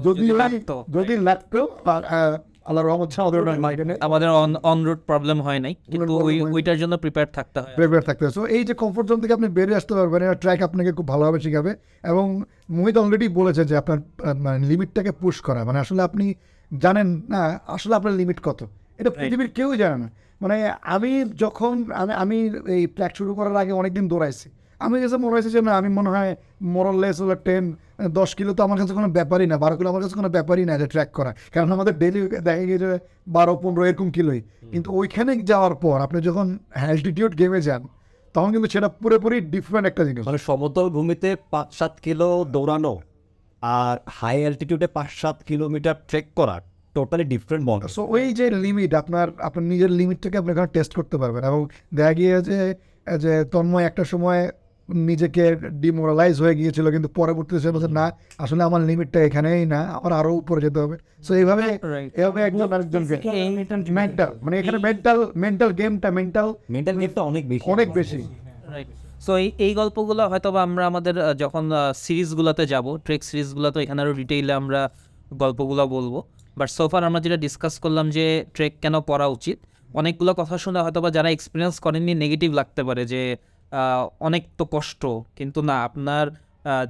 যদি 0.08 0.25
যদি 0.98 1.13
লাগতো। 1.27 1.62
আল্লাহ 2.70 2.84
রহমত 2.84 3.10
আমাদের 4.08 4.30
অন 4.72 4.80
রুট 4.88 5.00
প্রবলেম 5.10 5.38
হয় 5.48 5.60
নাই 5.66 5.74
কিন্তু 5.92 6.13
ওইটার 6.56 6.77
জন্য 6.82 6.94
প্রিপেয়ার 7.04 7.30
থাকতে 7.38 7.58
হয়। 7.62 7.74
প্রিপেয়ার 7.80 8.04
থাকতে 8.10 8.24
সো 8.38 8.42
এই 8.56 8.63
যে 8.68 8.74
কমফোর্ট 8.82 9.06
জোন 9.10 9.18
থেকে 9.22 9.34
আপনি 9.38 9.48
বেরিয়ে 9.58 9.77
আসতে 9.80 9.94
পারবেন 9.98 10.22
এটা 10.25 10.38
ট্র্যাক 10.44 10.60
আপনাকে 10.68 10.92
খুব 10.98 11.08
ভালোভাবে 11.13 11.39
শেখাবে। 11.46 11.72
এবং 12.12 12.25
মোহিত 12.75 12.96
অলরেডি 13.01 13.27
বলেছে 13.39 13.62
যে 13.70 13.75
আপনার 13.82 14.00
মানে 14.46 14.60
লিমিটটাকে 14.72 15.12
পুশ 15.22 15.36
করা। 15.48 15.62
মানে 15.68 15.80
আসলে 15.84 16.01
আপনি 16.10 16.25
জানেন 16.72 17.22
না 17.30 17.60
আসলে 17.68 17.96
আপনার 17.96 18.14
লিমিট 18.14 18.40
কত? 18.44 18.60
এটা 19.00 19.10
পৃথিবীর 19.10 19.50
কেউ 19.58 19.76
জানে 19.76 19.98
না। 20.04 20.08
মানে 20.42 20.56
আমি 20.96 21.12
যখন 21.44 21.74
আমি 22.02 22.14
আমি 22.24 22.38
এই 22.76 22.88
ট্র্যাক 22.88 23.16
শুরু 23.16 23.32
করার 23.36 23.56
আগে 23.56 23.72
অনেকদিন 23.72 24.08
দৌড়াইছি। 24.08 24.50
আমি 24.80 25.02
কাছে 25.02 25.18
মনে 25.18 25.34
হয়েছে 25.36 25.50
যে 25.50 25.62
না 25.62 25.72
আমি 25.78 25.90
মনে 25.90 26.10
হয় 26.10 26.36
মরলেস 26.62 27.22
হলো 27.22 27.36
টেন 27.36 27.64
দশ 28.18 28.30
কিলো 28.36 28.54
তো 28.54 28.64
আমার 28.64 28.78
কাছে 28.80 28.94
কোনো 28.94 29.08
ব্যাপারই 29.08 29.48
না 29.48 29.58
বারো 29.58 29.76
কিলো 29.78 29.90
আমার 29.90 30.02
কাছে 30.04 30.16
কোনো 30.16 30.30
ব্যাপারই 30.30 30.66
না 30.70 30.74
যে 30.82 30.88
ট্র্যাক 30.88 31.10
করা। 31.12 31.32
কারণ 31.54 31.70
আমাদের 31.72 31.94
ডেলি 31.98 32.22
দেখা 32.48 32.64
গিয়েছে 32.70 33.00
বারো 33.28 33.54
পনেরো 33.62 33.84
এরকম 33.90 34.08
কিলোই। 34.12 34.42
কিন্তু 34.72 34.90
ওইখানে 35.00 35.32
যাওয়ার 35.52 35.76
পর 35.76 35.98
আপনি 36.06 36.18
যখন 36.22 36.48
অ্যালটিটিউড 36.74 37.34
গেমে 37.40 37.60
যান 37.62 37.84
তখন 38.36 38.50
কিন্তু 38.52 38.70
সেটা 38.70 38.88
পুরোপুরি 39.02 39.38
ডিফারেন্ট 39.54 39.86
একটা 39.88 40.04
জিনিস। 40.08 40.24
মানে 40.28 40.38
সমতল 40.38 40.90
ভূমিতে 40.90 41.30
পাঁচ 41.52 41.68
সাত 41.80 41.94
কিলো 42.04 42.30
দৌড়ানো। 42.56 42.94
আর 43.62 43.96
হাই 44.08 44.38
অ্যালটিটিউডে 44.42 44.88
পাঁচ 44.88 45.10
সাত 45.12 45.38
কিলোমিটার 45.44 45.96
ট্রেক 46.08 46.26
করা 46.36 46.56
টোটালি 46.96 47.24
ডিফারেন্ট 47.24 47.64
মন 47.66 47.80
সো 47.88 48.02
ওই 48.06 48.34
যে 48.34 48.46
লিমিট 48.66 48.92
আপনার 48.94 49.28
আপনার 49.40 49.66
নিজের 49.66 49.92
লিমিটটাকে 49.92 50.38
আপনি 50.38 50.52
এখানে 50.52 50.70
টেস্ট 50.74 50.92
করতে 50.94 51.16
পারবেন 51.18 51.44
এবং 51.44 51.62
দেখা 51.94 52.14
গিয়েছে 52.14 52.58
যে 53.24 53.34
তন্ময় 53.52 53.86
একটা 53.86 54.04
সময় 54.04 54.42
নিজেকে 54.90 55.44
ডিমোরালাইজ 55.72 56.36
হয়ে 56.42 56.56
গিয়েছিল 56.56 56.86
কিন্তু 56.92 57.10
পরবর্তীতে 57.10 57.60
সে 57.60 57.70
বলছে 57.72 57.90
না 58.00 58.06
আসলে 58.38 58.62
আমার 58.64 58.82
লিমিটটা 58.82 59.20
এখানেই 59.24 59.66
না 59.66 59.80
আমার 59.98 60.12
আরও 60.14 60.32
উপরে 60.34 60.62
যেতে 60.62 60.80
হবে। 60.80 60.96
সো 61.24 61.32
এইভাবে. 61.34 61.64
এভাবে 62.16 62.40
একজন 62.44 62.74
আরেকজনকে 62.74 63.16
মেন্টাল 63.92 64.32
মানে 64.42 64.56
এখানে 64.60 64.78
মেন্টাল 64.78 65.18
মেন্টাল 65.36 65.70
গেমটা 65.72 66.10
মেন্টাল 66.12 66.48
মেন্টাল 66.70 66.96
গেমটা 67.00 67.22
অনেক 67.22 67.44
বেশি। 67.48 67.64
অনেক 67.72 67.88
বেশি। 67.94 68.20
রাইট 68.74 68.88
সো 69.26 69.32
এই 69.44 69.48
এই 69.66 69.72
গল্পগুলো 69.80 70.24
হয়তো 70.32 70.50
বা 70.56 70.62
আমরা 70.68 70.84
আমাদের 70.92 71.16
যখন 71.44 71.66
সিরিজগুলোতে 72.06 72.64
যাব, 72.74 72.86
ট্রেক 73.06 73.22
সিরিজগুলোতে, 73.30 73.78
এখানে 73.86 74.00
আরও 74.04 74.14
ডিটেইলে 74.22 74.54
আমরা 74.62 74.82
গল্পগুলো 75.42 75.84
বলব। 75.96 76.14
বাট 76.60 76.70
সোফার 76.78 77.02
আমরা 77.10 77.20
যেটা 77.26 77.38
ডিসকাস 77.46 77.74
করলাম 77.84 78.06
যে 78.18 78.26
ট্রেক 78.56 78.74
কেন 78.84 78.96
পড়া 79.10 79.28
উচিত, 79.36 79.58
অনেকগুলো 80.00 80.32
কথা 80.40 80.56
শুনে 80.64 80.80
হয়তো 80.86 81.00
বা 81.04 81.10
যারা 81.18 81.30
এক্সপিরিয়েন্স 81.38 81.76
করেননি 81.86 82.14
নেগেটিভ 82.24 82.50
লাগতে 82.60 82.82
পারে 82.88 83.04
যে 83.14 83.22
অনেক 84.28 84.44
তো 84.60 84.64
কষ্ট, 84.76 85.02
কিন্তু 85.38 85.60
না, 85.70 85.76
আপনার 85.88 86.26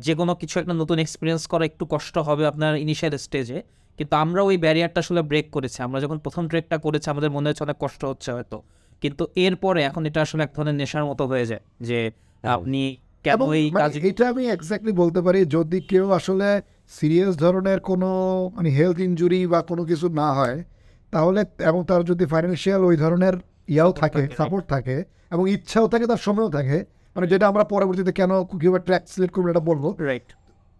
যে 0.06 0.14
কোনো 0.20 0.34
কিছু 0.42 0.56
একটা 0.62 0.74
নতুন 0.82 0.98
এক্সপিরিয়েন্স 1.06 1.44
করা 1.52 1.64
একটু 1.72 1.84
কষ্ট 1.94 2.16
হবে 2.28 2.44
আপনার 2.52 2.74
ইনিশিয়াল 2.86 3.14
স্টেজে 3.26 3.60
কিন্তু 4.00 4.14
আমরা 4.24 4.42
ওই 4.50 4.56
ব্যারিয়ারটা 4.64 5.00
আসলে 5.06 5.22
ব্রেক 5.32 5.48
করেছি। 5.56 5.78
আমরা 5.88 6.00
যখন 6.04 6.18
প্রথম 6.26 6.44
ট্রেকটা 6.52 6.78
করেছি, 6.86 7.08
আমাদের 7.14 7.30
মনে 7.36 7.46
হচ্ছে 7.50 7.64
অনেক 7.68 7.78
কষ্ট 7.84 8.02
হচ্ছে 8.12 8.30
হয়তো। 8.36 8.58
কিন্তু 9.02 9.24
এরপরে 9.36 9.80
এখন 9.84 10.06
এটা 10.06 10.20
আসলে 10.22 10.44
এক 10.44 10.52
ধরনের 10.56 10.76
নেশার 10.76 11.06
মতো 11.06 11.24
হয়ে 11.28 11.46
যায় 11.46 11.64
যে 11.82 12.00
আপনি 12.44 12.82
মানে 13.26 13.58
এটা 14.04 14.24
আমি 14.30 14.44
এক্স্যাক্টলি 14.48 14.92
বলতে 14.92 15.20
পারি 15.22 15.40
যদি 15.46 15.82
কেউ 15.82 16.06
আসলে 16.12 16.48
সিরিয়াস 16.92 17.34
ধরনের 17.38 17.80
কোনো 17.80 18.10
মানে 18.56 18.70
হেলথ 18.70 19.00
ইনজুরি 19.00 19.48
বা 19.48 19.60
কোনো 19.62 19.84
কিছু 19.86 20.08
না 20.10 20.28
হয় 20.34 20.64
তাহলে 21.12 21.42
এবং 21.64 21.80
তার 21.86 22.02
যদি 22.04 22.26
ফাইন্যান্সিয়াল 22.26 22.82
ওই 22.84 22.96
ধরনের 22.98 23.36
ইয়াও 23.68 23.92
থাকে 23.92 24.22
সাপোর্ট 24.38 24.66
থাকে 24.68 25.04
এবং 25.32 25.44
ইচ্ছাও 25.50 25.88
থাকে 25.88 26.06
তার 26.08 26.18
সময়ও 26.18 26.50
থাকে 26.50 26.78
মানে 27.16 27.28
যেটা 27.28 27.48
আমরা 27.48 27.64
পরবর্তীতে 27.64 28.12
কেন 28.12 28.32
কীভাবে 28.62 28.80
ট্র্যাক 28.80 29.04
সিলেক্ট 29.08 29.34
করব 29.36 29.48
এটা 29.50 29.60
বলব। 29.60 29.86
রাইট 30.00 30.28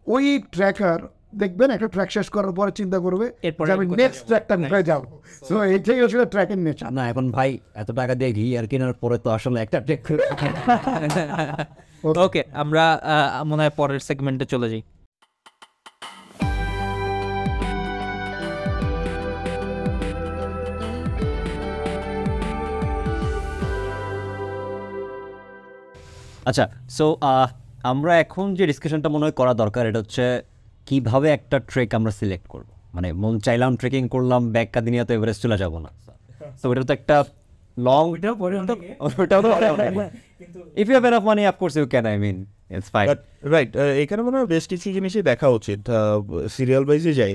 ওই 0.08 0.26
ট্র্যাকার 0.52 1.00
দেখবেন 1.38 1.70
একটা 1.72 1.88
ট্র্যাক 1.94 2.10
শেষ 2.18 2.28
করার 2.36 2.54
পরে 2.58 2.72
চিন্তা 2.80 2.98
করবে 3.06 3.26
আমি 3.64 3.72
আমি 3.76 3.86
নেক্সট 4.02 4.22
ট্র্যাকটা 4.30 4.54
কোথায় 4.62 4.86
যাব? 4.92 5.02
সো 5.48 5.56
এইটাই 5.68 6.00
আসলে 6.06 6.26
ট্র্যাকের 6.34 6.60
নেচার 6.66 6.90
না 6.98 7.04
এখন 7.12 7.26
ভাই 7.32 7.50
এত 7.82 7.90
টাকা 8.00 8.14
দিয়ে 8.20 8.32
ঘি 8.38 8.46
আর 8.60 8.66
কেনার 8.72 8.96
পরে 9.02 9.18
তো 9.26 9.30
আসলে 9.38 9.58
একটা 9.62 9.78
ট্রেক 9.88 10.02
ওকে 12.26 12.42
আমরা 12.62 12.84
মনে 13.50 13.62
হয় 13.64 13.74
পরের 13.80 14.02
সেগমেন্টে 14.08 14.46
চলে 14.54 14.68
যাই। 14.74 14.82
আচ্ছা 26.50 26.66
সো 26.90 27.06
আমরা 27.84 28.14
এখন 28.24 28.46
যে 28.58 28.64
ডিসকাশনটা 28.66 29.10
মনে 29.10 29.24
হয় 29.26 29.36
করা 29.40 29.54
দরকার 29.54 29.84
এটা 29.90 30.00
হচ্ছে 30.00 30.26
কীভাবে 30.88 31.28
একটা 31.38 31.58
ট্রেক 31.72 31.90
আমরা 31.98 32.12
সিলেক্ট 32.20 32.48
করব? 32.54 32.70
মানে 32.96 33.08
মন 33.22 33.34
চাইলাম 33.46 33.72
ট্রেকিং 33.82 34.04
করলাম 34.14 34.42
ব্যাগ 34.56 34.68
কাদিনিয়া 34.76 35.04
তো 35.08 35.12
এভারেস্ট 35.18 35.42
চলে 35.46 35.58
যাব 35.64 35.74
না। 35.86 35.90
তো 36.62 36.66
এটা 36.74 36.84
তো 36.90 36.94
একটা 37.00 37.16
লং 37.78 38.04
ওটাও 38.14 38.36
পরে 38.42 38.56
ওটাও 39.22 39.42
তো 39.46 39.50
if 40.82 40.86
you 40.90 40.96
have 40.98 41.06
enough 41.10 41.24
money 41.30 41.42
of course 41.52 41.74
you 41.80 41.86
can 41.94 42.06
I 42.12 42.18
mean 42.26 42.38
it's 42.76 42.90
fine 42.96 43.08
right 43.54 43.72
এখানে 44.04 44.22
মনে 44.28 44.36
হয় 44.40 44.48
বেশ 44.54 44.64
কিছু 44.72 44.88
জিনিসই 44.96 45.24
দেখা 45.32 45.48
উচিত। 45.58 45.82
সিরিয়াল 46.58 46.84
ওয়াইজে 46.88 47.12
যাই 47.20 47.34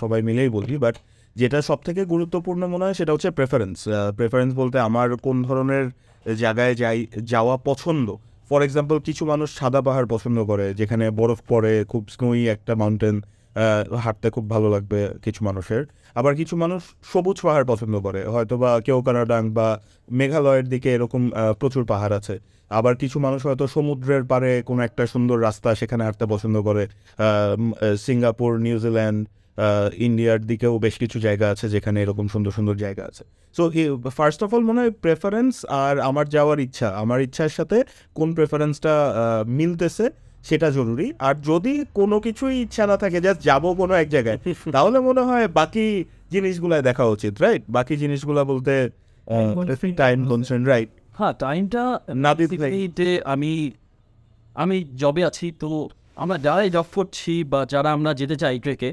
সবাই 0.00 0.20
মিলেই 0.28 0.50
বলি 0.56 0.74
বাট 0.84 0.96
যেটা 1.36 1.58
সব 1.68 1.78
থেকে 1.86 2.02
গুরুত্বপূর্ণ 2.04 2.62
মনে 2.72 2.84
হয় 2.86 2.96
সেটা 3.00 3.10
হচ্ছে 3.14 3.30
প্রেফারেন্স 3.38 3.78
প্রেফারেন্স 4.18 4.50
বলতে 4.60 4.76
আমার 4.88 5.08
কোন 5.26 5.36
ধরনের 5.48 5.84
জায়গায় 6.26 6.72
যাই 6.82 6.98
যাওয়া 7.32 7.54
পছন্দ 7.68 8.08
ফর 8.52 8.62
এক্সাম্পল 8.68 8.96
কিছু 9.08 9.22
মানুষ 9.32 9.48
সাদা 9.60 9.80
পাহাড় 9.86 10.06
পছন্দ 10.14 10.38
করে, 10.50 10.66
যেখানে 10.80 11.04
বরফ 11.18 11.40
পড়ে, 11.50 11.74
খুব 11.92 12.02
স্নোই 12.14 12.40
একটা 12.54 12.72
মাউন্টেন 12.80 13.16
হাঁটতে 14.04 14.28
খুব 14.34 14.44
ভালো 14.54 14.68
লাগবে 14.74 14.98
কিছু 15.24 15.40
মানুষের। 15.48 15.82
আবার 16.20 16.32
কিছু 16.40 16.54
মানুষ 16.62 16.80
সবুজ 17.12 17.38
পাহাড় 17.46 17.66
পছন্দ 17.72 17.94
করে 18.06 18.20
হয়তো 18.34 18.54
বা 18.62 18.70
কেউ 18.86 18.98
কানাডাং 19.06 19.42
বা 19.56 19.68
মেঘালয়ের 20.18 20.66
দিকে 20.72 20.88
এরকম 20.96 21.22
প্রচুর 21.60 21.82
পাহাড় 21.92 22.14
আছে। 22.20 22.34
আবার 22.70 22.94
কিছু 23.02 23.16
মানুষ 23.26 23.40
হয়তো 23.46 23.64
সমুদ্রের 23.76 24.22
পাড়ে 24.30 24.50
কোনো 24.68 24.80
একটা 24.88 25.02
সুন্দর 25.12 25.36
রাস্তা 25.46 25.68
সেখানে 25.80 26.02
হাঁটতে 26.06 26.24
পছন্দ 26.32 26.56
করে 26.68 26.82
সিঙ্গাপুর, 28.06 28.50
নিউজিল্যান্ড 28.66 29.20
ইন্ডিয়ার 30.06 30.38
দিকেও 30.50 30.74
বেশ 30.84 30.94
কিছু 31.02 31.16
জায়গা 31.26 31.46
আছে 31.52 31.66
যেখানে 31.74 31.98
এরকম 32.04 32.26
সুন্দর 32.34 32.52
সুন্দর 32.58 32.76
জায়গা 32.84 33.04
আছে। 33.10 33.24
সো 33.56 33.62
ফার্স্ট 34.18 34.40
অফ 34.44 34.50
অল 34.54 34.62
মনে 34.70 34.78
হয় 34.82 34.92
প্রেফারেন্স 35.04 35.54
আর 35.82 35.94
আমার 36.08 36.26
যাওয়ার 36.36 36.58
ইচ্ছা। 36.66 36.88
আমার 37.02 37.18
ইচ্ছার 37.26 37.52
সাথে 37.58 37.78
কোন 38.18 38.28
প্রেফারেন্সটা 38.38 38.94
মিলতেছে 39.58 40.06
সেটা 40.48 40.68
জরুরি। 40.70 41.06
আর 41.26 41.34
যদি 41.50 41.72
কোনো 41.98 42.16
কিছুই 42.26 42.54
ইচ্ছা 42.64 42.84
না 42.90 42.96
থাকে 43.02 43.18
জাস্ট 43.26 43.40
যাব 43.48 43.64
কোনো 43.80 43.92
এক 44.02 44.08
জায়গায় 44.14 44.38
তাহলে 44.76 44.98
মনে 45.08 45.22
হয় 45.28 45.46
বাকি 45.60 45.86
জিনিসগুলাই 46.34 46.82
দেখা 46.88 47.04
উচিত 47.14 47.32
রাইট 47.44 47.62
বাকি 47.76 47.94
জিনিসগুলা 48.02 48.42
বলতে 48.50 48.74
টাইম 50.02 50.18
কনসেন্ট 50.30 50.64
রাইট 50.72 50.90
হ্যাঁ 51.18 51.34
টাইমটা 51.44 51.82
না 52.24 52.32
দিতে 52.38 53.06
আমি 53.32 53.52
আমি 54.56 54.76
জবে 55.02 55.22
আছি 55.30 55.46
তো 55.62 55.70
আমরা 56.16 56.36
যারাই 56.46 56.70
জব 56.76 56.88
করছি 56.94 57.32
বা 57.52 57.60
যারা 57.72 57.90
আমরা 57.96 58.10
যেতে 58.20 58.36
চাই 58.42 58.56
ট্রেকে 58.64 58.90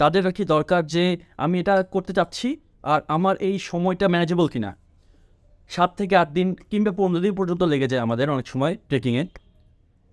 তাদের 0.00 0.22
আর 0.28 0.34
কি 0.36 0.42
দরকার 0.54 0.82
যে 0.94 1.04
আমি 1.44 1.54
এটা 1.62 1.74
করতে 1.94 2.12
চাচ্ছি 2.18 2.48
আর 2.92 3.00
আমার 3.16 3.34
এই 3.48 3.56
সময়টা 3.70 4.06
ম্যানেজেবল 4.12 4.46
কিনা। 4.54 4.70
সাত 5.70 5.90
থেকে 5.98 6.14
আট 6.22 6.28
দিন 6.38 6.48
কিংবা 6.70 6.92
পনেরো 6.98 7.20
দিন 7.24 7.32
পর্যন্ত 7.38 7.62
লেগে 7.72 7.88
যায় 7.92 8.02
আমাদের 8.06 8.26
অনেক 8.34 8.46
সময় 8.52 8.74
ট্রেকিংয়ে 8.88 9.22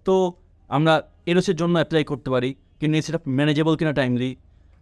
তো 0.06 0.15
আমরা 0.70 0.94
এরোসের 1.32 1.58
জন্য 1.62 1.75
অ্যাপ্লাই 1.79 2.03
করতে 2.12 2.29
পারি, 2.34 2.50
কিন্তু 2.79 2.96
সেটা 3.06 3.20
ম্যানেজেবল 3.38 3.74
কিনা 3.79 3.94
টাইমলি 4.00 4.29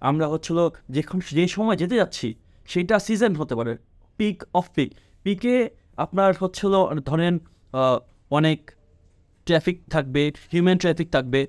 আমরা 0.10 0.26
হচ্ছিল 0.34 0.58
যেখান, 0.96 1.18
যে 1.38 1.46
সময় 1.56 1.78
যেতে 1.82 1.96
যাচ্ছি 2.02 2.28
সেটা 2.70 2.96
সিজন 3.06 3.34
হতে 3.40 3.54
পারে 3.60 3.74
পিক 4.20 4.38
অফ 4.60 4.66
পিক 4.76 4.90
পিকে 5.26 5.56
আপনার 6.04 6.30
হচ্ছিল 6.42 6.74
ধরেন 7.10 7.34
অনেক 8.38 8.60
ট্রাফিক 9.48 9.78
থাকবে 9.94 10.22
হিউম্যান 10.52 10.78
ট্রাফিক 10.84 11.08
থাকবে। 11.16 11.42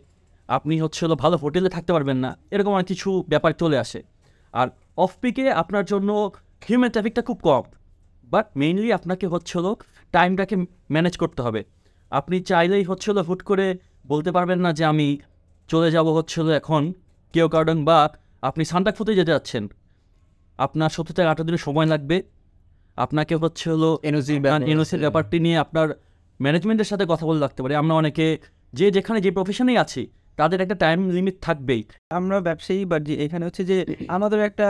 আপনি 0.49 0.81
হচ্ছিল 0.81 1.15
ভালো 1.15 1.37
হোটেলে 1.37 1.69
থাকতে 1.69 1.93
পারবেন 1.93 2.17
না। 2.17 2.37
এরকম 2.51 2.73
অনেক 2.73 2.87
কিছু 2.87 3.25
ব্যাপার 3.29 3.53
চলে 3.53 3.79
আসে। 3.79 4.03
আর 4.53 4.69
অফ 4.97 5.13
পিকে 5.21 5.51
আপনার 5.53 5.85
জন্য 5.85 6.31
হিউম্যান 6.69 6.91
ট্রাফিকটা 6.93 7.23
খুব 7.23 7.39
কম। 7.43 7.63
বাট 8.25 8.47
মেইনলি 8.57 8.93
আপনাকে 8.93 9.27
হচ্ছিল 9.27 9.75
টাইমটাকে 10.13 10.57
ম্যানেজ 10.91 11.17
করতে 11.17 11.43
হবে। 11.43 11.65
আপনি 12.11 12.41
চাইলেই 12.41 12.85
হচ্ছিল 12.85 13.19
হুট 13.19 13.43
করে 13.43 13.79
বলতে 14.07 14.33
পারবেন 14.33 14.61
না 14.61 14.73
যে 14.73 14.85
আমি 14.85 15.19
চলে 15.69 15.91
যাব 15.91 16.07
হচ্ছিল 16.09 16.51
এখন 16.51 16.93
কেউ 17.33 17.49
কার্ডন 17.49 17.85
বা 17.85 18.09
আপনি 18.43 18.65
সান্টাকফুতে 18.65 19.15
যেতে 19.15 19.31
যাচ্ছেন। 19.31 19.69
আপনার 20.59 20.91
সত্তর 20.91 21.15
থেকে 21.15 21.29
আঠারো 21.29 21.45
দিনের 21.45 21.59
সময় 21.59 21.87
লাগবে। 21.87 22.23
আপনাকে 22.97 23.37
হচ্ছে 23.37 23.71
হলো 23.71 23.99
এনওসি 24.03 24.35
এনওসির 24.73 25.01
ব্যাপারটি 25.01 25.41
নিয়ে 25.41 25.59
আপনার 25.59 25.89
ম্যানেজমেন্টের 26.43 26.85
সাথে 26.85 27.05
কথা 27.09 27.27
বলে 27.27 27.41
রাখতে 27.41 27.63
পারি। 27.63 27.75
আমরা 27.75 27.95
অনেকে 27.95 28.39
যে 28.73 28.91
যেখানে 28.91 29.21
যে 29.21 29.31
প্রফেশনেই 29.31 29.77
আছি 29.77 30.07
তাদের 30.39 30.59
একটা 30.65 30.77
টাইম 30.85 30.99
লিমিট 31.17 31.37
থাকবেই। 31.47 31.83
আমরা 32.19 32.37
ব্যবসায়ী 32.49 32.81
যে 33.09 33.15
এখানে 33.25 33.45
হচ্ছে 33.49 33.63
যে 33.71 33.77
আমাদের 34.17 34.39
একটা 34.49 34.67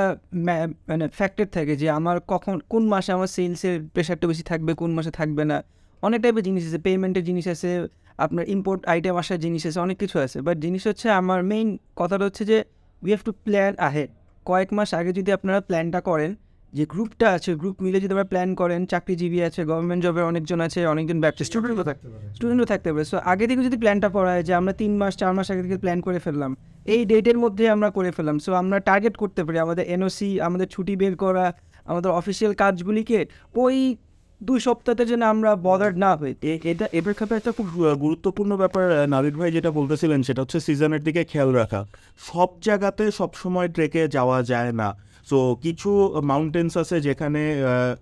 মানে 0.90 1.04
ফ্যাক্টর 1.18 1.46
থাকে 1.56 1.74
যে 1.82 1.86
আমার 1.98 2.16
কখন, 2.32 2.54
কোন 2.72 2.82
মাসে 2.92 3.10
আমার 3.16 3.28
সেলসের 3.36 3.76
প্রেশারটা 3.94 4.26
বেশি 4.30 4.44
থাকবে, 4.50 4.72
কোন 4.80 4.90
মাসে 4.98 5.12
থাকবে 5.20 5.42
না। 5.50 5.58
অনেক 6.02 6.18
টাইপের 6.24 6.44
জিনিস 6.48 6.62
আছে 6.68 6.78
পেমেন্টের 6.86 7.24
জিনিস 7.28 7.46
আছে, 7.54 7.70
আপনার 8.24 8.44
ইম্পোর্ট 8.54 8.80
আইটেম 8.92 9.14
আসার 9.22 9.38
জিনিস 9.44 9.62
আছে, 9.68 9.78
অনেক 9.86 9.96
কিছু 10.02 10.16
আছে। 10.24 10.38
বাট 10.46 10.56
জিনিস 10.64 10.82
হচ্ছে 10.88 11.06
আমার 11.20 11.40
মেইন 11.50 11.68
কথাটা 12.00 12.24
হচ্ছে 12.28 12.42
যে 12.50 12.58
we 13.02 13.10
have 13.12 13.22
to 13.28 13.32
plan 13.44 13.72
ahead 13.88 14.08
কয়েক 14.46 14.68
মাস 14.76 14.90
আগে 14.98 15.10
যদি 15.18 15.30
আপনারা 15.38 15.58
প্ল্যানটা 15.68 16.00
করেন 16.08 16.30
যে 16.76 16.84
গ্রুপটা 16.92 17.26
আছে 17.36 17.50
গ্রুপ 17.60 17.76
মিলে 17.84 17.98
যদি 18.02 18.12
আপনারা 18.14 18.30
প্ল্যান 18.32 18.50
করেন 18.60 18.80
চাকরিজীবী 18.92 19.38
আছে 19.48 19.60
গভর্নমেন্ট 19.70 20.00
জবের 20.04 20.24
অনেকজন 20.30 20.58
আছে 20.66 20.80
অনেকজন 20.94 21.18
ব্যবসা 21.24 21.42
স্টুডেন্টও 21.50 21.84
থাকতে 21.90 22.06
পারে। 22.12 22.24
স্টুডেন্টও 22.36 22.66
থাকতে 22.72 22.88
পারে। 22.92 23.04
সো 23.12 23.16
আগে 23.32 23.44
থেকে 23.48 23.62
যদি 23.68 23.76
প্ল্যানটা 23.82 24.08
করা 24.16 24.30
হয় 24.34 24.44
যে 24.48 24.52
আমরা 24.60 24.72
তিন 24.80 24.92
মাস 25.00 25.12
চার 25.20 25.32
মাস 25.36 25.46
আগে 25.52 25.62
থেকে 25.66 25.78
প্ল্যান 25.84 25.98
করে 26.06 26.18
ফেললাম 26.26 26.50
এই 26.94 27.00
ডেটের 27.10 27.38
মধ্যে 27.44 27.64
আমরা 27.74 27.88
করে 27.96 28.10
ফেললাম। 28.16 28.36
সো 28.44 28.50
আমরা 28.62 28.76
টার্গেট 28.88 29.14
করতে 29.22 29.40
পারি 29.46 29.58
আমাদের 29.66 29.84
এনওসি 29.94 30.28
আমাদের 30.46 30.68
ছুটি 30.74 30.94
বের 31.00 31.14
করা 31.24 31.46
আমাদের 31.90 32.10
অফিসিয়াল 32.20 32.52
কাজগুলিকে 32.62 33.18
ওই 33.64 33.76
দুই 34.40 34.58
সপ্তাহের 34.60 35.08
জন্য 35.10 35.24
আমরা 35.34 35.50
বদার 35.66 35.92
না 36.04 36.10
হই। 36.20 36.32
এটা 36.72 36.86
এ 36.98 37.00
প্রেক্ষাপটে 37.04 37.36
একটা 37.36 37.52
খুব 37.58 37.68
গুরুত্বপূর্ণ 38.04 38.52
ব্যাপার 38.62 38.84
নাবিদ 39.14 39.34
ভাই 39.40 39.50
যেটা 39.56 39.70
বলতেছিলেন 39.78 40.20
সেটা 40.22 40.40
হচ্ছে 40.42 40.58
সিজনের 40.66 41.02
দিকে 41.06 41.22
খেয়াল 41.24 41.50
রাখা। 41.60 41.80
সব 42.28 42.50
জায়গাতে 42.66 43.04
সব 43.18 43.30
সময় 43.42 43.68
ট্রেকে 43.68 44.02
যাওয়া 44.16 44.38
যায় 44.42 44.72
না। 44.72 44.88
সো 45.26 45.58
কিছু 45.62 45.90
মাউন্টেন্স 46.22 46.76
আছে 46.76 47.00
যেখানে 47.00 47.40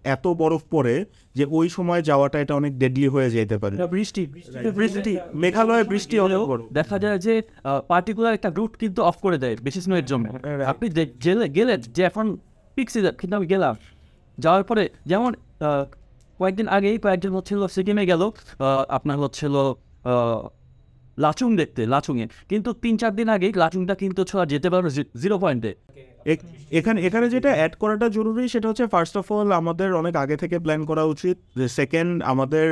এত 0.04 0.26
বরফ 0.34 0.62
পড়ে 0.70 1.04
যে 1.34 1.46
ওই 1.50 1.68
সময় 1.68 2.02
যাওয়াটা 2.02 2.40
এটা 2.40 2.54
অনেক 2.54 2.78
ডেডলি 2.78 3.08
হয়ে 3.08 3.30
যেতে 3.30 3.58
পারে। 3.58 3.76
বৃষ্টি 3.86 4.22
বৃষ্টি 4.72 5.12
মেঘালয়ে 5.34 5.84
বৃষ্টি 5.84 6.16
বড়। 6.46 6.62
দেখা 6.72 6.98
যায় 6.98 7.18
যে 7.18 7.42
পার্টিকুলার 7.88 8.34
একটা 8.34 8.50
রুট 8.50 8.76
কিন্তু 8.76 9.02
অফ 9.02 9.16
করে 9.16 9.38
দেয় 9.38 9.56
বেশি 9.62 9.80
স্নোয়ের 9.80 10.04
জন্য। 10.04 10.26
আপনি 10.64 10.88
যে- 10.88 11.06
জেলে 11.20 11.48
গেলেন 11.48 11.80
যে 11.80 12.02
এখন 12.02 12.26
পিক 12.74 12.90
সিজন 12.90 13.12
কিন্তু 13.12 13.36
আমি 13.36 13.46
গেলাম 13.46 13.74
যাওয়ার 14.38 14.64
পরে 14.64 14.88
যেমন 15.06 15.34
আহ, 15.60 15.84
কয়েকদিন 16.38 16.68
আগেই 16.68 16.98
কয়েকজন 16.98 17.32
হচ্ছিল 17.32 17.66
সিকিমে 17.66 18.06
গেল 18.06 18.22
আহ, 18.22 18.30
আপনার 18.88 19.18
হচ্ছিল 19.18 19.54
আহ, 20.04 20.48
লাচুং 21.18 21.56
দেখতে 21.56 21.86
লাচুংয়ে। 21.86 22.28
কিন্তু 22.48 22.72
তিন 22.72 22.96
চার 22.96 23.16
দিন 23.16 23.28
আগেই 23.28 23.52
লাচুংটা 23.52 23.94
কিন্তু 23.94 24.24
ছোঁয়া 24.24 24.46
যেতে 24.46 24.70
পারো 24.70 24.88
জিরো 25.16 25.38
পয়েন্টে 25.38 25.74
এখানে 26.78 26.98
এখানে 27.08 27.26
যেটা 27.34 27.50
অ্যাড 27.58 27.74
করাটা 27.82 28.06
জরুরি 28.16 28.44
সেটা 28.54 28.66
হচ্ছে 28.70 28.86
ফার্স্ট 28.94 29.14
অফ 29.20 29.26
অল 29.36 29.48
আমাদের 29.60 29.88
অনেক 30.00 30.14
আগে 30.22 30.36
থেকে 30.42 30.56
প্ল্যান 30.64 30.82
করা 30.90 31.04
উচিত। 31.14 31.36
সেকেন্ড 31.78 32.14
আমাদের 32.32 32.66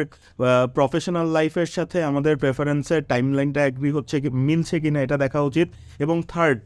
প্রফেশনাল 0.77 1.27
লাইফের 1.37 1.71
সাথে 1.77 1.99
আমাদের 2.11 2.35
প্রেফারেন্সের 2.37 3.03
টাইম 3.13 3.27
লাইনটা 3.39 3.61
অ্যাগ্রি 3.65 3.91
হচ্ছে 3.97 4.17
কি 4.23 4.29
মিলছে 4.49 4.77
কি 4.83 4.91
না 4.95 5.01
এটা 5.07 5.17
দেখা 5.25 5.41
উচিত। 5.51 5.69
এবং 6.05 6.17
থার্ড 6.29 6.59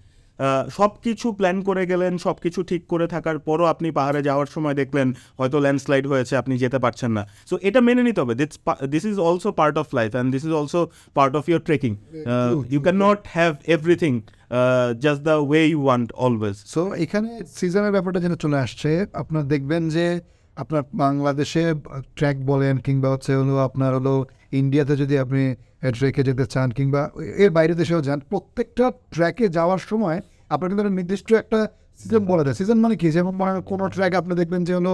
সব 0.78 0.90
কিছু 1.04 1.26
প্ল্যান 1.32 1.56
করে 1.68 1.82
গেলেন 1.86 2.12
সব 2.18 2.36
কিছু 2.44 2.60
ঠিক 2.70 2.82
করে 2.92 3.06
থাকার 3.14 3.36
পরও 3.38 3.64
আপনি 3.72 3.88
পাহাড়ে 3.98 4.20
যাওয়ার 4.28 4.48
সময় 4.54 4.76
দেখলেন 4.80 5.08
হয়তো 5.38 5.56
ল্যান্ডস্লাইড 5.64 6.04
হয়েছে 6.06 6.34
আপনি 6.36 6.54
যেতে 6.62 6.78
পারছেন 6.84 7.10
না। 7.10 7.22
সো 7.50 7.54
এটা 7.68 7.80
মেনে 7.80 8.02
নিতে 8.02 8.20
হবে। 8.20 8.34
This 8.34 8.52
this 8.94 9.04
is 9.10 9.16
also 9.28 9.50
part 9.52 9.76
of 9.82 9.86
life 9.94 10.10
and 10.12 10.28
this 10.34 10.44
is 10.44 10.52
also 10.60 10.80
part 11.14 11.32
of 11.38 11.44
your 11.48 11.62
trekking 11.68 11.92
you 12.74 12.80
can 12.80 12.96
not 13.06 13.18
have 13.36 13.52
everything 13.66 14.12
just 15.04 15.22
the 15.28 15.36
way 15.48 15.60
you 15.72 15.80
want 15.86 16.08
always 16.26 16.56
so 16.74 16.82
এখানে 17.04 17.30
সিজনের 17.58 17.92
ব্যাপারটা 17.96 18.20
যেটা 18.24 18.38
চলে 18.44 18.58
আসছে, 18.64 18.90
আপনার 19.22 19.44
দেখবেন 19.52 19.82
যে 19.96 20.06
আপনার 20.56 20.82
বাংলাদেশে 21.04 21.64
ট্র্যাক 22.16 22.36
বলেন 22.50 22.74
কিংবা 22.86 23.08
হচ্ছে 23.14 23.30
হলো 23.38 23.54
আপনার 23.68 23.90
হলো 23.98 24.14
ইন্ডিয়াতে 24.60 24.94
যদি 25.02 25.14
আপনি 25.24 25.42
ট্রেকে 25.96 26.22
যেতে 26.28 26.44
চান 26.54 26.68
কিংবা 26.78 27.02
এর 27.44 27.50
বাইরে 27.56 27.74
দেশেও 27.80 28.00
যান, 28.08 28.18
প্রত্যেকটা 28.30 28.84
ট্র্যাকে 29.14 29.44
যাওয়ার 29.56 29.80
সময় 29.90 30.18
আপনার 30.54 30.68
কিন্তু 30.68 30.82
একটা 30.84 30.96
নির্দিষ্ট 31.00 31.28
একটা 31.42 31.60
সিজন 32.00 32.22
বলা 32.30 32.42
যায় 32.44 32.56
সিজন 32.60 32.78
মানে 32.84 32.96
কি? 33.00 33.08
যেমন 33.16 33.34
মনে 33.40 33.60
কোনো 33.70 33.84
ট্র্যাক 33.94 34.12
আপনি 34.20 34.32
দেখবেন 34.40 34.62
যে 34.68 34.72
হলো 34.78 34.92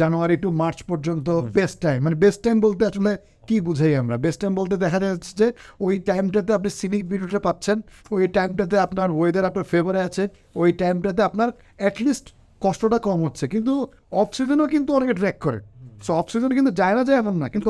জানুয়ারি 0.00 0.36
টু 0.44 0.48
মার্চ 0.62 0.78
পর্যন্ত 0.90 1.26
বেস্ট 1.58 1.76
টাইম 1.84 1.98
মানে 2.04 2.16
বেস্ট 2.24 2.40
টাইম 2.44 2.56
বলতে 2.66 2.82
আসলে 2.90 3.12
কি 3.48 3.56
বুঝাই 3.66 3.92
আমরা? 4.02 4.16
বেস্ট 4.24 4.38
টাইম 4.40 4.52
বলতে 4.60 4.74
দেখা 4.84 4.98
যাচ্ছে 5.00 5.32
যে 5.40 5.46
ওই 5.86 5.94
টাইমটাতে 6.08 6.50
আপনি 6.58 6.70
সিনিক 6.70 7.02
ভিডিওটা 7.08 7.40
পাচ্ছেন। 7.46 7.76
ওই 8.10 8.28
টাইমটাতে 8.36 8.76
আপনার 8.86 9.08
ওয়েদার 9.10 9.44
আপনার 9.44 9.64
ফেভারে 9.64 10.00
আছে। 10.08 10.24
ওই 10.54 10.70
টাইমটাতে 10.72 11.20
আপনার 11.28 11.48
অ্যাটলিস্ট 11.76 12.26
কষ্টটা 12.60 12.98
কম 12.98 13.18
হচ্ছে। 13.26 13.44
কিন্তু 13.48 13.72
অফ 14.20 14.28
সিজনও 14.36 14.66
কিন্তু 14.66 14.90
অনেকে 14.94 15.14
ট্র্যাক 15.14 15.38
করে। 15.38 15.58
সো 16.02 16.10
অফ 16.20 16.26
সিজন 16.32 16.50
কিন্তু 16.58 16.70
যায় 16.70 16.94
না 16.94 17.02
যায় 17.04 17.18
এমন 17.18 17.34
না। 17.42 17.46
কিন্তু 17.48 17.68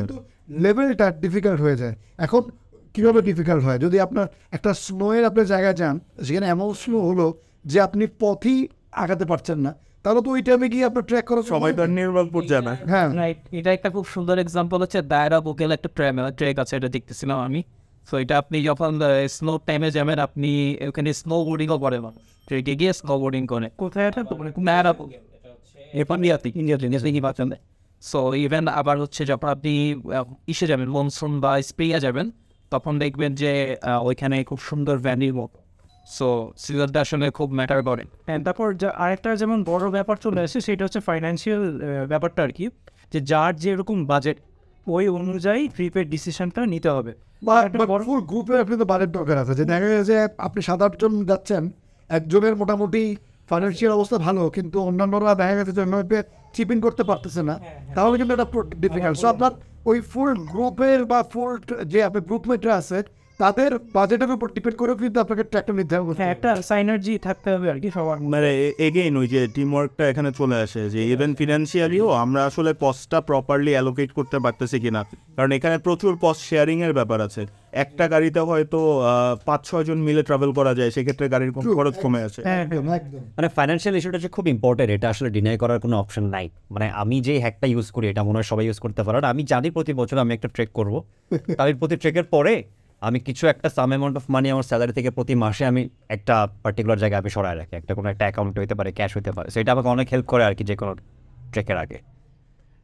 কিন্তু 0.00 0.16
লেভেলটা 0.64 1.06
ডিফিকাল্ট 1.24 1.60
হয়ে 1.60 1.76
যায়। 1.76 1.94
এখন 2.18 2.42
কীভাবে 2.94 3.20
ডিফিকাল্ট 3.22 3.62
হয়? 3.64 3.78
যদি 3.78 3.96
আপনার 4.00 4.26
একটা 4.50 4.70
স্নোয়ের 4.84 5.24
আপনি 5.24 5.42
জায়গায় 5.44 5.76
যান 5.80 5.96
সেখানে 6.24 6.46
এমন 6.46 6.68
স্নো 6.82 6.98
হলো 7.00 7.26
যে 7.64 7.78
আপনি 7.80 8.04
পথই 8.22 8.58
আগাতে 9.02 9.24
পারছেন 9.30 9.58
না। 9.66 9.72
তাহলে 10.04 10.20
তো 10.24 10.28
ওই 10.30 10.42
টাইমে 10.46 10.66
গিয়ে 10.72 10.84
আপনার 10.84 11.04
ট্র্যাক 11.08 11.24
করা 11.30 11.42
সবাই 11.54 11.72
তো 11.76 11.80
আর 11.82 11.90
নির্মলপুর 11.98 12.42
যায় 12.50 12.64
না। 12.68 12.72
হ্যাঁ। 12.92 13.08
রাইট 13.20 13.38
এটা 13.58 13.70
একটা 13.76 13.88
খুব 13.94 14.04
সুন্দর 14.14 14.36
এক্সাম্পল 14.44 14.78
হচ্ছে 14.84 15.00
দায়রা 15.12 15.38
বুকেল 15.46 15.70
একটা 15.76 15.88
ট্রেম 15.96 16.14
ট্রেক 16.38 16.56
আছে 16.62 16.72
এটা 16.78 16.88
দেখতেছিলাম 16.96 17.38
আমি। 17.46 17.60
সো 18.08 18.14
এটা 18.22 18.34
আপনি 18.42 18.56
যখন 18.68 18.90
স্নো 19.36 19.52
টাইমে 19.66 19.88
যাবেন 19.96 20.18
আপনি 20.26 20.50
ওখানে 20.88 21.10
স্নো 21.20 21.36
বোর্ডিংও 21.46 21.78
করে 21.84 21.98
মানুষ। 22.06 22.22
ট্রেকে 22.48 22.72
গিয়ে 22.80 22.92
স্নো 23.00 23.14
বোর্ডিং 23.22 23.42
করে। 23.52 23.68
কোথায় 23.82 24.06
এটা? 24.08 24.20
দায়রা 24.68 24.92
বুকেল 24.98 25.22
এরপর 25.98 26.18
ইয়াতে 26.24 26.48
ইন্ডিয়াতে 26.60 26.86
দেখি 27.08 27.20
পাচ্ছেন 27.26 27.48
সো 28.02 28.20
ইভেন 28.44 28.64
আবার 28.80 28.96
হচ্ছে 29.02 29.22
যখন 29.30 29.48
আপনি 29.48 29.72
ইসে 30.52 30.66
যাবেন 30.66 30.88
মনসুন 30.96 31.32
বা 31.40 31.50
স্প্রিয়া 31.70 31.98
যাবেন 31.98 32.26
তখন 32.72 32.92
দেখবেন 32.98 33.30
যে 33.34 33.52
ওইখানে 34.08 34.36
খুব 34.44 34.58
সুন্দর 34.68 34.96
ভ্যালির 35.06 35.34
মতো 35.34 35.58
সো 36.16 36.28
সিজনটা 36.64 36.98
আসলে 37.04 37.26
খুব 37.38 37.48
ম্যাটার 37.58 37.80
করে। 37.88 38.02
হ্যাঁ 38.28 38.40
তারপর 38.46 38.66
আরেকটা 39.02 39.28
যেমন 39.42 39.58
বড় 39.70 39.84
ব্যাপার 39.96 40.16
চলে 40.24 40.40
আসে 40.46 40.58
সেটা 40.66 40.82
হচ্ছে 40.86 41.00
ফাইন্যান্সিয়াল 41.08 41.62
ব্যাপারটা 42.12 42.40
আর 42.46 42.52
কি 42.58 42.64
যে 43.12 43.18
যার 43.30 43.52
যেরকম 43.64 43.98
বাজেট 44.12 44.36
ওই 44.86 45.04
অনুযায়ী 45.18 45.62
ট্রিপের 45.74 46.06
ডিসিশনটা 46.14 46.60
নিতে 46.74 46.90
হবে। 46.96 47.12
গ্রুপে 48.30 48.54
আপনি 48.64 48.74
তো 48.82 48.86
বাজেট 48.92 49.10
দরকার 49.18 49.36
আছে 49.42 49.52
যে 49.58 49.64
দেখা 49.70 49.86
গেছে 49.92 50.04
যে 50.10 50.16
আপনি 50.46 50.60
সাত 50.68 50.80
আটজন 50.86 51.12
যাচ্ছেন 51.30 51.62
একজনের 52.10 52.54
মোটামুটি 52.60 53.02
ফাইন্যান্সিয়াল 53.50 53.92
অবস্থা 53.98 54.16
ভালো 54.26 54.42
কিন্তু 54.56 54.76
অন্যান্যরা 54.88 55.32
দেখা 55.42 55.54
গেছে 55.58 55.72
যে 55.76 55.80
ওইভাবে 55.84 56.18
চিপিং 56.54 56.76
করতে 56.86 57.02
পারতেছে 57.10 57.40
না 57.48 57.54
তাহলে 57.96 58.14
কিন্তু 58.20 58.32
এটা 58.36 58.46
ডিফিকাল্ট 58.84 59.16
সো 59.22 59.26
আপনার 59.34 59.52
ওই 59.90 59.98
ফুল 60.10 60.30
গ্রুপের 60.52 61.00
বা 61.10 61.18
ফুল 61.32 61.50
যে 61.92 61.98
আপনার 62.08 62.22
গ্রুপমেটরা 62.28 62.74
আছে 62.82 62.98
তাদের 63.40 63.70
বাজেটের 63.96 64.30
উপর 64.36 64.48
ডিপেন্ড 64.56 64.76
করেও 64.80 64.96
কিন্তু 65.02 65.18
আপনাকে 65.20 65.44
ট্র্যাকটা 65.50 65.72
নির্ধারণ 65.72 66.04
করতে 66.06 66.20
হ্যাঁ 66.22 66.32
একটা 66.34 66.50
সাইনার্জি 66.62 67.12
থাকতে 67.18 67.48
হবে 67.54 67.66
আর 67.72 67.78
কি 67.82 67.88
সবার 67.90 68.16
মানে 68.34 68.50
এগেইন 68.86 69.14
ওই 69.16 69.26
যে 69.34 69.40
টিম 69.54 69.68
ওয়ার্কটা 69.74 70.04
এখানে 70.08 70.30
চলে 70.32 70.56
আসে 70.64 70.82
যে 70.90 71.00
ইভেন 71.14 71.32
ফিনান্সিয়ালিও 71.34 72.06
আমরা 72.24 72.40
আসলে 72.44 72.70
কস্টটা 72.80 73.18
প্রপারলি 73.20 73.72
অ্যালোকেট 73.72 74.10
করতে 74.12 74.36
পারতেছি 74.44 74.76
কিনা। 74.80 75.00
কারণ 75.36 75.50
এখানে 75.52 75.76
প্রচুর 75.78 76.12
কস্ট 76.20 76.42
শেয়ারিং 76.50 76.76
এর 76.86 76.92
ব্যাপার 76.92 77.18
আছে। 77.26 77.42
একটা 77.84 78.04
গাড়িতে 78.08 78.40
হয়তো 78.40 78.78
পাঁচ 79.44 79.60
ছয় 79.68 79.84
জন 79.84 79.98
মিলে 79.98 80.22
ট্রাভেল 80.22 80.50
করা 80.58 80.72
যায় 80.74 80.90
সেক্ষেত্রে 80.90 81.26
গাড়ির 81.28 81.52
খরচ 81.78 81.94
কমে 82.04 82.20
আসে। 82.22 82.40
হ্যাঁ 82.46 82.60
একদম। 82.64 82.84
একদম 82.98 83.20
মানে 83.36 83.48
ফাইন্যান্সিয়াল 83.56 83.94
ইস্যুটা 83.98 84.18
যে 84.18 84.28
খুব 84.28 84.44
ইম্পর্টেন্ট 84.54 84.90
এটা 84.96 85.06
আসলে 85.08 85.28
ডিনাই 85.30 85.56
করার 85.58 85.78
কোনো 85.84 85.94
অপশন 86.02 86.24
নাই। 86.34 86.46
মানে 86.70 86.86
আমি 87.02 87.16
যে 87.26 87.34
হ্যাকটা 87.44 87.66
ইউজ 87.72 87.86
করি 87.90 88.06
এটা 88.12 88.22
মনে 88.28 88.36
হয় 88.38 88.48
সবাই 88.52 88.64
ইউজ 88.68 88.78
করতে 88.84 89.00
পারে। 89.04 89.16
আর 89.20 89.26
আমি 89.32 89.42
জানি 89.52 89.68
প্রতি 89.76 89.92
বছর 90.00 90.16
আমি 90.24 90.32
একটা 90.34 90.48
ট্রেক 90.54 90.70
করব। 90.78 90.94
তাহলে 91.58 91.72
প্রতি 91.80 91.96
ট্রেকের 92.02 92.28
পরে 92.36 92.54
আমি 93.02 93.18
কিছু 93.26 93.44
একটা 93.52 93.68
সাম 93.76 93.88
অ্যামাউন্ট 93.92 94.16
অফ 94.20 94.24
মানি 94.34 94.46
আমার 94.54 94.66
স্যালারি 94.70 94.92
থেকে 94.98 95.10
প্রতি 95.16 95.34
মাসে 95.42 95.64
আমি 95.70 95.82
একটা 96.16 96.34
পার্টিকুলার 96.64 96.98
জায়গায় 97.02 97.20
আমি 97.22 97.30
সরায় 97.36 97.56
রাখি। 97.60 97.74
একটা 97.80 97.92
কোনো 97.98 98.08
একটা 98.12 98.24
অ্যাকাউন্ট 98.26 98.54
হতে 98.62 98.74
পারে 98.78 98.90
ক্যাশ 98.98 99.10
হতে 99.18 99.30
পারে। 99.36 99.48
সেটা 99.54 99.70
আমাকে 99.74 99.88
অনেক 99.94 100.06
হেল্প 100.12 100.26
করে 100.32 100.42
আর 100.48 100.54
কি 100.58 100.64
যে 100.70 100.74
কোনো 100.80 100.92
ট্রেকের 101.52 101.78
আগে। 101.84 101.98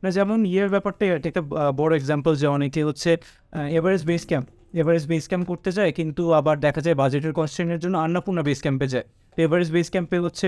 না, 0.03 0.09
যেমন 0.17 0.39
ইয়ের 0.53 0.71
ব্যাপারটা 0.75 1.05
একটা 1.31 1.43
বড় 1.81 1.93
এক্সাম্পল 2.01 2.33
যে 2.43 2.47
অনেকে 2.57 2.81
হচ্ছে 2.89 3.11
Everest 3.79 4.07
base 4.11 4.23
camp 4.31 4.47
Everest 4.81 5.07
base 5.13 5.25
camp 5.31 5.45
করতে 5.53 5.71
যায়, 5.77 5.91
কিন্তু 5.99 6.23
আবার 6.39 6.57
দেখা 6.67 6.81
যায় 6.87 6.97
বাজেটের 7.03 7.33
কনস্টেন্টের 7.39 7.81
জন্য 7.85 7.97
আন্নাপূর্ণা 8.05 8.43
বেস 8.49 8.61
ক্যাম্পে 8.65 8.87
যায়। 8.95 9.07
এভারেস্ট 9.45 9.73
বেস 9.77 9.89
ক্যাম্পে 9.95 10.17
হচ্ছে 10.25 10.47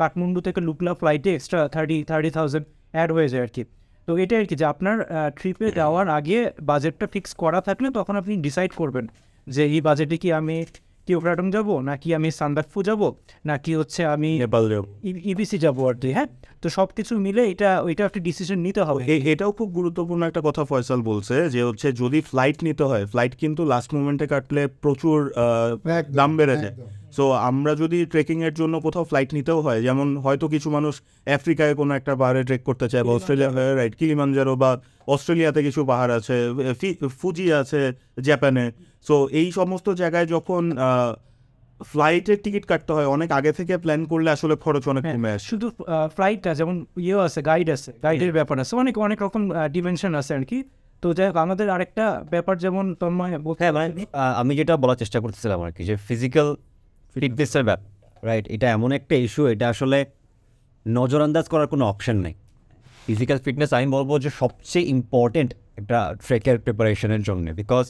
কাঠমান্ডু 0.00 0.40
থেকে 0.46 0.60
লুকলা 0.68 0.92
ফ্লাইটে 1.00 1.30
extra 1.38 1.60
thirty 1.74 1.96
thirty 2.10 2.30
thousand 2.36 2.64
add 2.94 3.08
হয়ে 3.16 3.28
যায় 3.32 3.42
আর 3.46 3.50
কি। 3.56 3.62
তো 4.08 4.16
এটা 4.16 4.34
আর 4.38 4.46
কি 4.46 4.54
যে 4.56 4.66
আপনার 4.72 4.96
ট্রিপে 5.38 5.68
যাওয়ার 5.72 6.06
আগে 6.18 6.38
বাজেটটা 6.62 7.06
ফিক্স 7.06 7.30
করা 7.42 7.60
থাকলে 7.60 7.86
তখন 7.98 8.14
আপনি 8.16 8.32
ডিসাইড 8.46 8.70
করবেন 8.74 9.04
যে 9.46 9.62
এই 9.68 9.80
বাজেটে 9.80 10.16
কি 10.16 10.28
আমি 10.34 10.56
কিউক্রাটং 11.08 11.46
যাব 11.50 11.68
নাকি 11.82 12.08
আমি 12.18 12.28
সান্দাকফু 12.38 12.78
যাব 12.82 13.00
নাকি 13.44 13.72
হচ্ছে 13.74 14.00
আমি 14.14 14.30
নেপাল 14.42 14.64
যাব। 14.72 14.84
ইবিসি 15.30 15.56
যাব 15.64 15.78
আর 15.84 15.96
কি 16.02 16.10
হ্যাঁ? 16.16 16.28
তো 16.62 16.68
সব 16.70 16.88
কিছু 16.96 17.12
মিলে 17.18 17.42
এটা 17.52 17.70
ওইটা 17.86 18.02
একটা 18.04 18.20
ডিসিশন 18.28 18.58
নিতে 18.66 18.82
হবে। 18.88 19.00
এটাও 19.32 19.50
খুব 19.58 19.68
গুরুত্বপূর্ণ 19.78 20.22
একটা 20.26 20.40
কথা 20.48 20.62
ফয়সাল 20.64 21.00
বলছে 21.02 21.36
যে 21.48 21.60
হচ্ছে 21.68 21.88
যদি 22.00 22.18
ফ্লাইট 22.30 22.58
নিতে 22.66 22.84
হয় 22.84 23.04
ফ্লাইট 23.12 23.32
কিন্তু 23.42 23.62
লাস্ট 23.72 23.90
মোমেন্টে 23.94 24.26
কাটলে 24.26 24.62
প্রচুর 24.82 25.16
আহ, 25.34 25.70
দাম 26.18 26.30
বেড়ে 26.36 26.56
যায়। 26.62 26.74
সো 27.12 27.24
আমরা 27.48 27.72
যদি 27.74 27.98
ট্রেকিংয়ের 28.06 28.54
জন্য 28.54 28.74
কোথাও 28.80 29.04
ফ্লাইট 29.04 29.30
নিতেও 29.32 29.58
হয় 29.60 29.80
যেমন 29.82 30.08
হয়তো 30.24 30.46
কিছু 30.48 30.68
মানুষ 30.70 30.94
আফ্রিকায় 31.30 31.72
কোনো 31.74 31.92
একটা 31.94 32.12
পাহাড়ে 32.16 32.40
ট্রেক 32.48 32.62
করতে 32.64 32.86
চায় 32.88 33.04
বা 33.06 33.12
অস্ট্রেলিয়া 33.12 33.48
রাইট 33.74 33.94
কিলিমাঞ্জারো 34.00 34.52
বা 34.56 34.70
অস্ট্রেলিয়াতে 35.08 35.60
কিছু 35.62 35.80
পাহাড় 35.86 36.12
আছে 36.18 36.36
ফি- 36.80 36.98
ফুজি 37.20 37.46
আছে 37.60 37.80
জাপানে 38.22 38.64
সো 39.06 39.26
এই 39.32 39.48
সমস্ত 39.52 39.86
জায়গায় 40.00 40.26
যখন 40.26 40.62
ফ্লাইটের 41.80 42.38
টিকিট 42.44 42.64
কাটতে 42.66 42.92
হয় 42.92 43.08
অনেক 43.08 43.28
আগে 43.32 43.52
থেকে 43.52 43.74
প্ল্যান 43.78 44.00
করলে 44.06 44.28
আসলে 44.30 44.54
খরচ 44.56 44.84
অনেক 44.88 45.02
হ্যাঁ, 45.04 45.16
কমে 45.16 45.30
আসে। 45.32 45.46
শুধু 45.46 45.66
ফ্লাইটটা 46.16 46.50
যেমন 46.54 46.74
ইয়েও 46.98 47.20
আছে 47.20 47.40
গাইড 47.42 47.68
আছে 47.70 47.90
গাইডের 48.04 48.32
ব্যাপার 48.32 48.56
আছে 48.58 48.72
অনেক 48.76 48.94
অনেক 48.98 49.18
রকম 49.22 49.42
ডিমেনশন 49.72 50.12
আছে 50.14 50.32
আর 50.34 50.44
কি। 50.44 50.58
তো 51.02 51.08
যাই 51.14 51.26
হোক 51.28 51.36
আমাদের 51.36 51.66
আরেকটা 51.70 52.04
ব্যাপার 52.30 52.54
যেমন 52.58 52.84
তন্ময় 52.94 53.30
হ্যাঁ 53.60 53.72
মানে 53.76 53.86
আমি 54.40 54.52
যেটা 54.56 54.74
বলার 54.76 54.98
চেষ্টা 55.02 55.18
করতেছিলাম 55.20 55.58
আর 55.62 55.72
কি 55.72 55.82
যে 55.84 55.94
ফিজিক্যাল 56.08 56.48
ফিটনেসের 57.14 57.64
ব্যাপার 57.68 57.88
রাইট 58.28 58.46
এটা 58.54 58.66
এমন 58.76 58.90
একটা 58.98 59.14
ইস্যু 59.24 59.42
এটা 59.52 59.66
আসলে 59.72 59.98
নজরআন্দাজ 60.86 61.46
করার 61.52 61.68
কোনো 61.72 61.84
অপশন 61.92 62.16
নেই। 62.26 62.34
ফিজিক্যাল 63.06 63.38
ফিটনেস 63.44 63.70
আমি 63.76 63.86
বলব 63.96 64.10
যে 64.24 64.30
সবচেয়ে 64.40 64.84
ইম্পর্টেন্ট 64.94 65.50
একটা 65.80 65.98
ট্রেকের 66.26 66.56
প্রিপারেশনের 66.64 67.22
জন্য 67.28 67.46
বিকজ 67.60 67.84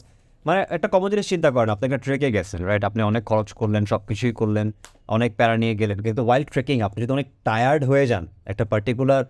মানে 0.45 0.61
একটা 0.75 0.87
কমন 0.93 1.07
জিনিস 1.13 1.27
চিন্তা 1.33 1.49
করেন, 1.55 1.69
আপনি 1.75 1.83
একটা 1.89 2.01
ট্রেকে 2.05 2.29
গেছেন 2.35 2.59
রাইট 2.69 2.83
আপনি 2.89 3.01
অনেক 3.11 3.23
খরচ 3.31 3.49
করলেন 3.59 3.83
সব 3.91 4.01
কিছুই 4.09 4.33
করলেন, 4.41 4.67
অনেক 5.15 5.29
প্যারা 5.37 5.55
নিয়ে 5.63 5.75
গেলেন, 5.81 5.97
কিন্তু 6.05 6.21
ওয়াইল্ড 6.27 6.47
ট্রেকিং 6.53 6.77
আপনি 6.87 6.97
যদি 7.03 7.11
অনেক 7.17 7.27
টায়ার্ড 7.47 7.81
হয়ে 7.89 8.05
যান, 8.11 8.23
একটা 8.51 8.63
পার্টিকুলার 8.71 9.23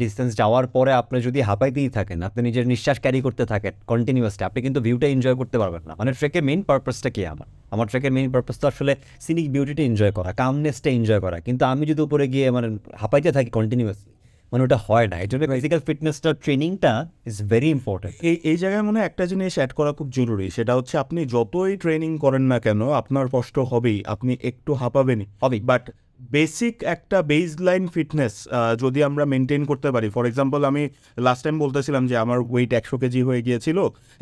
ডিস্টেন্স 0.00 0.30
যাওয়ার 0.40 0.66
পরে 0.74 0.92
আপনি 1.00 1.16
যদি 1.26 1.40
হাঁপাইতেই 1.48 1.88
থাকেন 1.96 2.18
আপনি 2.28 2.40
নিজের 2.48 2.64
নিঃশ্বাস 2.72 2.98
ক্যারি 3.04 3.20
করতে 3.26 3.44
থাকেন 3.52 3.72
কন্টিনিউয়াসলি 3.90 4.44
আপনি 4.48 4.58
কিন্তু 4.66 4.78
ভিউটা 4.86 5.06
এনজয় 5.14 5.36
করতে 5.40 5.56
পারবেন 5.62 5.82
না। 5.88 5.92
মানে 6.00 6.10
ট্রেকের 6.18 6.42
মেইন 6.48 6.60
পারপাসটা 6.68 7.08
কি 7.16 7.22
আমার? 7.32 7.48
আমার 7.74 7.86
ট্রেকের 7.90 8.12
মেইন 8.16 8.28
পারপাস 8.34 8.56
তো 8.62 8.66
আসলে 8.72 8.92
সিনিক 9.24 9.46
বিউটিটা 9.54 9.82
এনজয় 9.90 10.12
করা 10.18 10.30
কামনেসটা 10.42 10.88
এনজয় 10.98 11.20
করা। 11.24 11.38
কিন্তু 11.46 11.62
আমি 11.72 11.84
যদি 11.90 12.00
উপরে 12.06 12.24
গিয়ে 12.34 12.46
মানে 12.56 12.68
হাঁপাইতে 13.02 13.30
থাকি 13.36 13.50
কন্টিনিউয়াসলি 13.58 14.12
মানে 14.52 14.62
ওটা 14.66 14.78
হয় 14.86 15.06
না। 15.12 15.16
এই 15.24 15.28
জন্য 15.30 15.42
ফিজিক্যাল 15.54 15.80
ফিটনেসটা 15.88 16.30
ট্রেনিংটা 16.44 16.92
ইজ 17.30 17.36
ভেরি 17.52 17.70
ইম্পর্টেন্ট 17.76 18.14
এই 18.28 18.36
এই 18.50 18.56
জায়গায় 18.62 18.84
মনে 18.88 18.96
হয় 18.98 19.06
একটা 19.10 19.24
জিনিস 19.30 19.52
অ্যাড 19.58 19.72
করা 19.78 19.90
খুব 19.98 20.08
জরুরি 20.18 20.46
সেটা 20.56 20.72
হচ্ছে 20.78 20.94
আপনি 21.04 21.20
যতই 21.34 21.72
ট্রেনিং 21.82 22.10
করেন 22.24 22.44
না 22.52 22.58
কেন 22.66 22.80
আপনার 23.00 23.26
কষ্ট 23.34 23.56
হবেই 23.70 23.98
আপনি 24.14 24.32
একটু 24.50 24.70
হাঁপাবেনই। 24.74 25.26
হবেই। 25.42 25.60
বাট 25.60 25.84
বেসিক 26.20 26.76
একটা 26.94 27.18
বেস 27.30 27.50
লাইন 27.68 27.84
ফিটনেস 27.94 28.34
যদি 28.82 29.00
আমরা 29.08 29.24
মেনটেন 29.32 29.62
করতে 29.70 29.88
পারি। 29.94 30.08
ফর 30.14 30.24
এক্সাম্পল 30.30 30.60
আমি 30.70 30.82
লাস্ট 31.26 31.42
টাইম 31.44 31.56
বলতেছিলাম 31.64 32.02
যে 32.10 32.16
আমার 32.24 32.38
ওয়েট 32.50 32.70
একশো 32.80 32.96
কেজি 33.02 33.20
হয়ে 33.28 33.40
গিয়েছিল। 33.46 33.78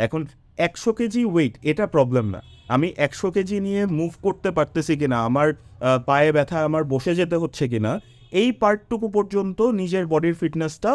এখন 0.07 0.21
একশো 0.67 0.91
কেজি 0.99 1.23
ওয়েট 1.33 1.55
এটা 1.71 1.85
প্রবলেম 1.95 2.27
না। 2.35 2.41
আমি 2.75 2.89
একশো 3.07 3.29
কেজি 3.37 3.57
নিয়ে 3.67 3.83
মুভ 3.99 4.13
করতে 4.27 4.51
পারতেছি 4.57 4.93
কিনা, 5.01 5.17
আমার 5.29 5.49
পায়ে 6.09 6.31
ব্যথা 6.37 6.59
আমার 6.69 6.85
বসে 6.93 7.13
যেতে 7.21 7.37
হচ্ছে 7.43 7.65
কিনা, 7.73 7.93
এই 8.41 8.49
পার্টটুকু 8.63 9.07
পর্যন্ত 9.17 9.59
নিজের 9.81 10.05
বডির 10.13 10.37
ফিটনেসটা 10.41 10.93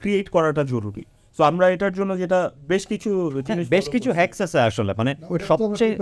ক্রিয়েট 0.00 0.26
করাটা 0.34 0.62
জরুরি। 0.72 1.04
সো 1.38 1.42
আমরা 1.42 1.68
এটার 1.68 1.92
জন্য 1.92 2.18
যেটা 2.18 2.50
বেশ 2.68 2.86
কিছু 2.86 3.30
বেশ 3.70 3.88
কিছু 3.88 4.12
হ্যাকস 4.12 4.40
আছে 4.40 4.58
আসলে 4.60 4.94
মানে 4.98 5.16
সবচেয়ে 5.46 5.96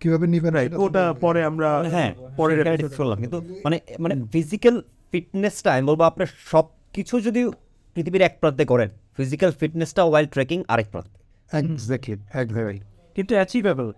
কীভাবে 0.00 0.26
নিবেন 0.26 0.54
ওটা 0.76 1.14
পরে 1.20 1.44
আমরা 1.44 1.82
হ্যাঁ 1.90 2.12
পরে 2.36 2.52
করলাম 2.96 3.18
কিন্তু 3.20 3.42
মানে 3.64 3.80
মানে 3.98 4.14
ফিজিক্যাল 4.32 4.82
ফিটনেসটা 5.12 5.72
আমি 5.72 5.84
বলব 5.86 6.00
আপনার 6.02 6.26
সব 6.46 6.64
কিছু 6.92 7.20
যদি 7.20 7.50
পৃথিবীর 7.94 8.22
এক 8.22 8.38
প্রান্তে 8.40 8.64
করেন 8.64 8.88
ফিজিক্যাল 9.16 9.52
ফিটনেসটা 9.52 10.02
ওয়াইল্ড 10.04 10.30
ট্রেকিং 10.30 10.62
আরেক 10.68 10.86
প্রান্তে 10.90 11.18
এক্স্যাক্টলি 11.56 12.80
কিন্তু 13.14 13.34
অ্যাচিভেবল 13.34 13.92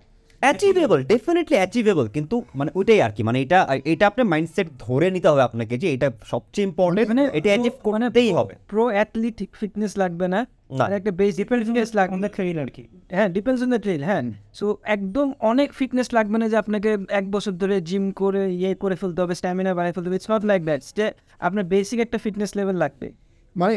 অ্যাচিভেবল 0.47 0.99
ডেফিনেটলি 1.13 1.57
অ্যাচিভেবল 1.61 2.07
কিন্তু 2.17 2.37
মানে 2.59 2.71
ওইটাই 2.79 3.01
আর 3.07 3.13
কি 3.17 3.23
মানে 3.29 3.39
এটা 3.45 3.59
এটা 3.93 4.05
আপনার 4.11 4.27
মাইন্ডসেট 4.33 4.69
ধরে 4.87 5.07
নিতে 5.15 5.29
হবে 5.31 5.43
আপনাকে 5.49 5.75
যে 5.83 5.89
এটা 5.97 6.09
সবচেয়ে 6.33 6.67
ইম্পর্টেন্ট 6.71 7.09
মানে 7.13 7.25
এটা 7.39 7.49
অ্যাচিভ 7.53 7.75
মানে 7.95 8.07
করতেই 8.07 8.31
হবে। 8.39 8.55
প্রো 8.71 8.85
অ্যাথলিট 8.97 9.37
ফিটনেস 9.61 9.93
লাগবে 10.03 10.27
না 10.35 10.41
না। 10.79 10.85
আর 10.85 10.93
একটা 10.99 11.13
বেস 11.21 11.35
ফিটনেস 11.37 11.91
লাগবে। 11.99 12.15
আমাদের 12.15 12.33
ট্রেন 12.37 12.57
আর 12.65 12.71
কি। 12.77 12.83
হ্যাঁ 13.17 13.29
ডিপেন্ডস 13.37 13.61
অন 13.65 13.69
দ্য 13.75 13.81
ট্রেল 13.87 14.03
হ্যাঁ। 14.09 14.23
সো 14.59 14.67
একদম 14.97 15.27
অনেক 15.51 15.69
ফিটনেস 15.79 16.09
লাগবে 16.17 16.37
না 16.43 16.47
যে 16.53 16.57
আপনাকে 16.63 16.91
এক 17.21 17.27
বছর 17.35 17.53
ধরে 17.63 17.77
জিম 17.89 18.05
করে 18.21 18.43
ইয়ে 18.61 18.71
করে 18.83 18.97
ফেলতে 19.01 19.19
হবে 19.23 19.35
স্ট্যামিনা 19.41 19.71
বাড়াই 19.79 19.93
ফেলতে 19.93 20.09
হবে 20.09 20.19
ইটস 20.21 20.31
নট 20.31 20.45
লাইক 20.51 20.61
দ্যাট 20.69 20.81
যে 20.99 21.07
আপনার 21.47 21.65
বেসিক 21.73 21.99
একটা 22.01 22.19
ফিটনেস 22.25 22.51
লেভেল 22.59 22.77
লাগবে। 22.85 23.07
মানে 23.57 23.75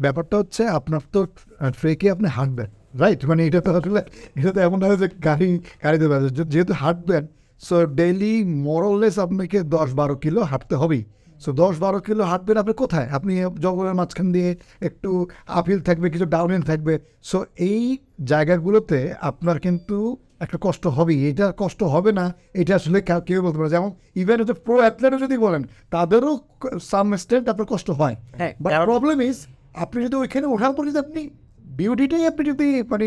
ব্যাপারটা 0.00 0.34
হচ্ছে 0.40 0.62
আপনার 0.78 1.02
তো 1.12 1.20
ট্রেকে 1.80 2.06
আপনি 2.10 2.28
হাঁটবেন? 2.28 2.70
রাইট 2.98 3.26
মানে 3.26 3.46
এটা 3.46 3.60
তো 3.60 3.76
আসলে 3.76 4.02
এটা 4.36 4.52
তো 4.52 4.60
এমন 4.60 4.84
নয় 4.84 4.96
যে 4.96 5.08
গাড়ি 5.24 5.60
গাড়িতে 5.84 6.28
যেহেতু 6.44 6.72
হাঁটবেন 6.72 7.26
সো 7.58 7.86
ডেইলি 7.86 8.44
মরললেস 8.44 9.18
আপনাকে 9.18 9.62
দশ 9.62 9.94
বারো 9.94 10.16
কিলো 10.16 10.42
হাঁটতে 10.42 10.74
হবেই। 10.74 11.04
সো 11.40 11.52
দশ 11.52 11.78
বারো 11.78 12.00
কিলো 12.00 12.24
হাঁটবেন 12.24 12.56
আপনি 12.56 12.72
কোথায়? 12.72 13.08
আপনি 13.08 13.40
জঙ্গলের 13.60 13.94
মাঝখান 13.94 14.32
দিয়ে 14.32 14.56
একটু 14.80 15.28
আপহিল 15.46 15.80
থাকবে 15.80 16.10
কিছু 16.10 16.24
ডাউনহিল 16.24 16.62
থাকবে। 16.62 16.98
সো 17.22 17.44
এই 17.58 17.98
জায়গাগুলোতে 18.24 19.14
আপনার 19.20 19.60
কিন্তু 19.60 20.16
একটা 20.40 20.58
কষ্ট 20.60 20.86
হবেই। 20.86 21.30
এটা 21.30 21.52
কষ্ট 21.56 21.82
হবে 21.82 22.12
না 22.12 22.34
এটা 22.54 22.74
আসলে 22.74 23.00
কেউ- 23.00 23.42
বলতে 23.42 23.58
পারে 23.58 23.70
যেমন 23.70 23.90
ইভেন 24.14 24.40
হচ্ছে 24.40 24.52
প্রো 24.52 24.76
অ্যাথলেটও 24.76 25.18
যদি 25.18 25.38
বলেন 25.38 25.64
তাদেরও 25.90 26.38
সাম 26.82 27.12
এক্সটেন্ট 27.12 27.48
আপনার 27.48 27.66
কষ্ট 27.66 27.90
হয়। 27.90 28.16
হ্যাঁ, 28.36 28.54
বাট 28.60 28.84
প্রবলেম 28.84 29.22
ইজ 29.22 29.46
আপনি 29.74 30.04
যদি 30.04 30.16
ওইখানে 30.16 30.46
ওঠার 30.46 30.72
পর 30.72 30.86
যদি 30.86 30.98
আপনি 30.98 31.30
বিউটিটাই 31.78 32.24
আপনি 32.30 32.42
যদি 32.50 32.68
মানে 32.92 33.06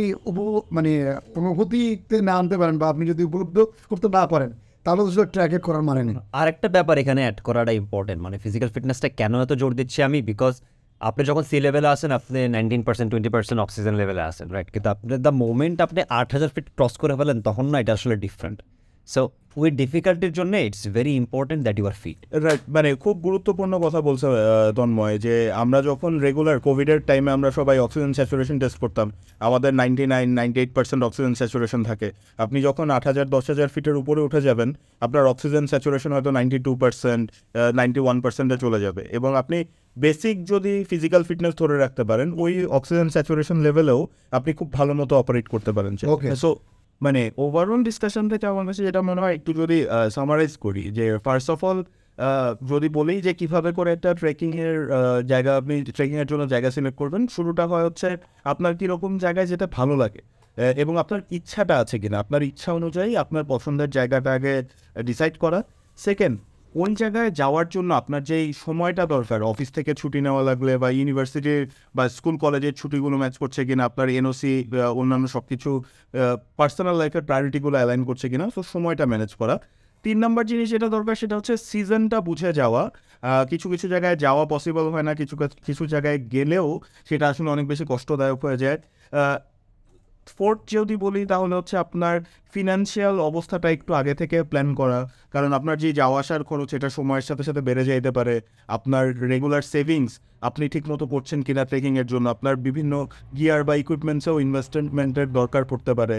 মানে 0.75 0.91
অনুভূতিতে 1.39 2.17
না 2.27 2.33
আনতে 2.41 2.55
পারেন 2.61 2.75
বা 2.81 2.85
আপনি 2.93 3.03
যদি 3.11 3.21
উপলব্ধ 3.29 3.57
করতে 3.89 4.07
না 4.17 4.23
পারেন, 4.33 4.51
তাহলে 4.83 5.01
তো 5.17 5.23
ট্র্যাকে 5.33 5.59
করার 5.67 5.83
মানে 5.89 6.01
নেই। 6.07 6.15
আর 6.39 6.47
একটা 6.53 6.67
ব্যাপার 6.75 6.95
এখানে 7.03 7.21
অ্যাড 7.25 7.37
করাটা 7.47 7.71
ইম্পর্টেন্ট 7.81 8.19
মানে 8.25 8.35
ফিজিক্যাল 8.43 8.69
ফিটনেসটা 8.75 9.09
কেন 9.19 9.33
এত 9.45 9.51
জোর 9.61 9.71
দিচ্ছি 9.79 9.99
আমি? 10.07 10.19
বিকজ 10.31 10.53
আপনি 11.01 11.21
যখন 11.29 11.43
সি 11.49 11.57
লেভেলে 11.65 11.89
আসেন, 11.95 12.11
আপনি 12.19 12.39
nineteen 12.55 12.81
percent 12.87 13.09
twenty 13.11 13.31
percent 13.35 13.59
oxygen 13.65 13.95
লেভেলে 14.01 14.23
আসেন 14.31 14.47
রাইট 14.55 14.69
কিন্তু 14.73 14.87
আপনি 14.93 15.07
দ্য 15.25 15.33
মোমেন্ট 15.43 15.77
আপনি 15.85 15.99
আট 16.19 16.29
হাজার 16.35 16.49
ফিট 16.55 16.67
ক্রস 16.77 16.93
করে 17.01 17.15
ফেলেন, 17.19 17.37
তখন 17.47 17.65
না 17.71 17.77
এটা 17.83 17.93
আসলে 17.97 18.15
ডিফারেন্ট 18.25 18.57
সো 19.13 19.21
ওই 19.61 19.69
ডিফিকাল্টির 19.81 20.33
জন্য 20.39 20.53
it's 20.67 20.81
very 20.97 21.13
important 21.21 21.61
that 21.65 21.77
you 21.79 21.85
are 21.91 21.95
fit 22.03 22.19
right 22.45 22.61
মানে 22.75 22.89
খুব 23.03 23.15
গুরুত্বপূর্ণ 23.27 23.73
কথা 23.85 23.99
বলছে 24.07 24.27
তন্ময় 24.79 25.15
যে 25.25 25.35
আমরা 25.63 25.79
যখন 25.89 26.11
রেগুলার 26.25 26.57
কোভিডের 26.67 26.99
টাইমে 27.09 27.31
আমরা 27.37 27.49
সবাই 27.59 27.77
অক্সিজেন 27.85 28.11
স্যাচুরেশন 28.17 28.57
টেস্ট 28.61 28.77
করতাম 28.83 29.07
আমাদের 29.47 29.71
ninety 29.79 30.05
nine 30.13 30.27
ninety 30.39 30.59
eight 30.63 30.71
percent 30.77 31.01
oxygen 31.07 31.33
saturation 31.39 31.81
থাকে। 31.89 32.09
আপনি 32.43 32.57
যখন 32.67 32.85
আট 32.97 33.03
হাজার 33.09 33.27
দশ 33.35 33.45
হাজার 33.51 33.69
ফিটের 33.73 33.95
উপরে 34.01 34.21
উঠে 34.27 34.41
যাবেন 34.47 34.69
আপনার 35.05 35.23
অক্সিজেন 35.31 35.65
স্যাচুরেশন 35.71 36.11
হয়তো 36.15 36.31
ninety 36.37 36.57
two 36.67 36.71
percent 36.83 37.25
ninety 37.79 37.99
one 38.05 38.17
পার্সেন্টে 38.23 38.57
চলে 38.63 38.79
যাবে। 38.85 39.01
এবং 39.17 39.31
আপনি 39.41 39.57
বেসিক 39.97 40.35
যদি 40.51 40.73
ফিজিক্যাল 40.89 41.21
ফিটনেস 41.29 41.53
ধরে 41.61 41.75
রাখতে 41.83 42.03
পারেন 42.09 42.27
ওই 42.43 42.53
অক্সিজেন 42.77 43.09
স্যাচুরেশন 43.15 43.57
লেভেলেও 43.65 43.99
আপনি 44.37 44.51
খুব 44.59 44.67
ভালো 44.77 44.91
মতো 44.99 45.13
অপারেট 45.21 45.47
করতে 45.53 45.71
পারেন। 45.77 45.93
Okay. 46.15 46.31
সো 46.43 46.49
মানে 47.01 47.21
ওভারঅল 47.43 47.81
ডিসকাশন 47.89 48.25
থেকে 48.31 48.45
আমার 48.53 48.65
কাছে 48.69 48.81
যেটা 48.87 49.01
মনে 49.09 49.21
হয়, 49.23 49.33
একটু 49.39 49.51
যদি 49.61 49.77
সামারাইজ 50.17 50.53
করি, 50.65 50.83
যে 50.97 51.05
ফার্স্ট 51.25 51.49
অফ 51.55 51.59
অল 51.69 51.79
যদি 52.71 52.87
বলি 52.97 53.15
যে 53.25 53.31
কীভাবে 53.39 53.69
করে 53.77 53.89
একটা 53.97 54.09
ট্রেকিংয়ের 54.21 54.77
জায়গা 55.31 55.51
আপনি 55.61 55.75
ট্রেকিংয়ের 55.97 56.27
জন্য 56.31 56.43
জায়গা 56.53 56.69
সিলেক্ট 56.75 56.97
করবেন, 57.01 57.21
শুরুটা 57.35 57.63
হয় 57.71 57.85
হচ্ছে 57.87 58.09
আপনার 58.51 58.73
কীরকম 58.79 59.11
জায়গায় 59.25 59.47
যেতে 59.51 59.65
ভালো 59.77 59.95
লাগে 60.03 60.21
এবং 60.83 60.93
আপনার 61.03 61.21
ইচ্ছাটা 61.37 61.75
আছে 61.83 61.95
কিনা, 62.01 62.17
আপনার 62.23 62.41
ইচ্ছা 62.49 62.69
অনুযায়ী 62.79 63.11
আপনার 63.23 63.43
পছন্দের 63.53 63.89
জায়গাটা 63.97 64.29
আগে 64.37 64.53
ডিসাইড 65.09 65.35
করা। 65.43 65.59
সেকেন্ড 65.97 66.35
কোন 66.75 66.89
জায়গায় 67.01 67.29
যাওয়ার 67.41 67.67
জন্য 67.75 67.89
আপনার 68.01 68.21
যেই 68.29 68.47
সময়টা 68.65 69.03
দরকার? 69.15 69.39
অফিস 69.51 69.69
থেকে 69.77 69.91
ছুটি 70.01 70.19
নেওয়া 70.25 70.43
লাগলে 70.49 70.73
বা 70.83 70.89
ইউনিভার্সিটির 70.97 71.63
বা 71.97 72.03
স্কুল 72.17 72.35
কলেজের 72.43 72.73
ছুটিগুলো 72.79 73.15
ম্যাচ 73.21 73.35
করছে 73.41 73.61
কিনা? 73.67 73.83
আপনার 73.89 74.07
এনওসি 74.19 74.53
অন্যান্য 74.99 75.25
সব 75.35 75.43
কিছু 75.51 75.69
পার্সোনাল 76.59 76.95
লাইফের 77.01 77.23
প্রায়োরিটিগুলো 77.29 77.75
অ্যালাইন 77.79 78.01
করছে 78.09 78.25
কিনা? 78.31 78.45
তো 78.55 78.61
সময়টা 78.73 79.05
ম্যানেজ 79.11 79.31
করা। 79.41 79.55
তিন 80.05 80.17
নম্বর 80.23 80.43
জিনিস 80.51 80.67
যেটা 80.73 80.87
দরকার 80.95 81.15
সেটা 81.21 81.35
হচ্ছে 81.39 81.53
সিজনটা 81.69 82.17
বুঝে 82.27 82.49
যাওয়া। 82.59 82.83
কিছু 83.51 83.67
কিছু 83.73 83.85
জায়গায় 83.93 84.17
যাওয়া 84.25 84.43
পসিবল 84.53 84.85
হয় 84.93 85.05
না, 85.07 85.13
কিছু 85.21 85.35
কিছু 85.67 85.83
জায়গায় 85.93 86.19
গেলেও 86.35 86.67
সেটা 87.09 87.25
আসলে 87.31 87.49
অনেক 87.55 87.65
বেশি 87.71 87.83
কষ্টদায়ক 87.91 88.39
হয়ে 88.45 88.57
যায়। 88.63 88.77
ফোর্থ 90.37 90.61
যদি 90.77 90.95
বলি, 91.05 91.21
তাহলে 91.31 91.53
হচ্ছে 91.59 91.75
আপনার 91.85 92.15
ফিনান্সিয়াল 92.53 93.15
অবস্থাটা 93.29 93.67
একটু 93.75 93.91
আগে 93.99 94.13
থেকে 94.21 94.37
প্ল্যান 94.51 94.69
করা। 94.79 94.99
কারণ 95.33 95.51
আপনার 95.57 95.75
যে 95.83 95.89
যাওয়া 95.99 96.17
আসার 96.23 96.41
খরচ, 96.49 96.69
এটা 96.77 96.89
সময়ের 96.97 97.25
সাথে 97.29 97.43
সাথে 97.47 97.61
বেড়ে 97.67 97.83
যাইতে 97.89 98.11
পারে। 98.17 98.35
আপনার 98.77 99.05
রেগুলার 99.31 99.63
সেভিংস 99.73 100.11
আপনি 100.47 100.63
ঠিকমতো 100.73 101.05
করছেন 101.13 101.39
কিনা 101.47 101.63
ট্রেকিংয়ের 101.69 102.07
জন্য, 102.13 102.25
আপনার 102.35 102.55
বিভিন্ন 102.67 102.93
গিয়ার 103.37 103.61
বা 103.67 103.73
ইকুইপমেন্টসেও 103.83 104.35
ইনভেস্টমেন্টের 104.45 105.27
দরকার 105.39 105.63
পড়তে 105.71 105.93
পারে। 105.99 106.17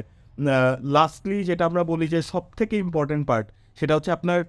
লাস্টলি 0.97 1.39
যেটা 1.49 1.65
আমরা 1.71 1.83
বলি 1.93 2.07
যে 2.15 2.21
সব 2.33 2.45
থেকে 2.59 2.75
ইম্পর্টেন্ট 2.87 3.25
পার্ট 3.31 3.47
সেটা 3.79 3.93
হচ্ছে 3.97 4.13
আপনার 4.19 4.41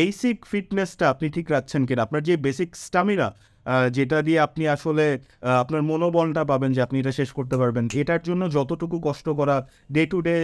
বেসিক 0.00 0.36
ফিটনেসটা 0.50 1.04
আপনি 1.12 1.26
ঠিক 1.36 1.46
রাখছেন 1.54 1.82
কিনা। 1.88 2.00
আপনার 2.06 2.22
যে 2.28 2.34
বেসিক 2.46 2.70
স্টামিনা 2.86 3.28
যেটা 3.96 4.18
দিয়ে 4.26 4.38
আপনি 4.46 4.64
আসলে 4.74 5.06
আপনার 5.62 5.82
মনোবলটা 5.90 6.42
পাবেন 6.50 6.70
যে 6.76 6.80
আপনি 6.86 6.96
এটা 7.02 7.12
শেষ 7.20 7.30
করতে 7.38 7.56
পারবেন। 7.60 7.84
এটার 8.02 8.22
জন্য 8.28 8.42
যতটুকু 8.56 8.96
কষ্ট 9.06 9.26
করা 9.38 9.56
day 9.94 10.02
to 10.12 10.18
day 10.26 10.34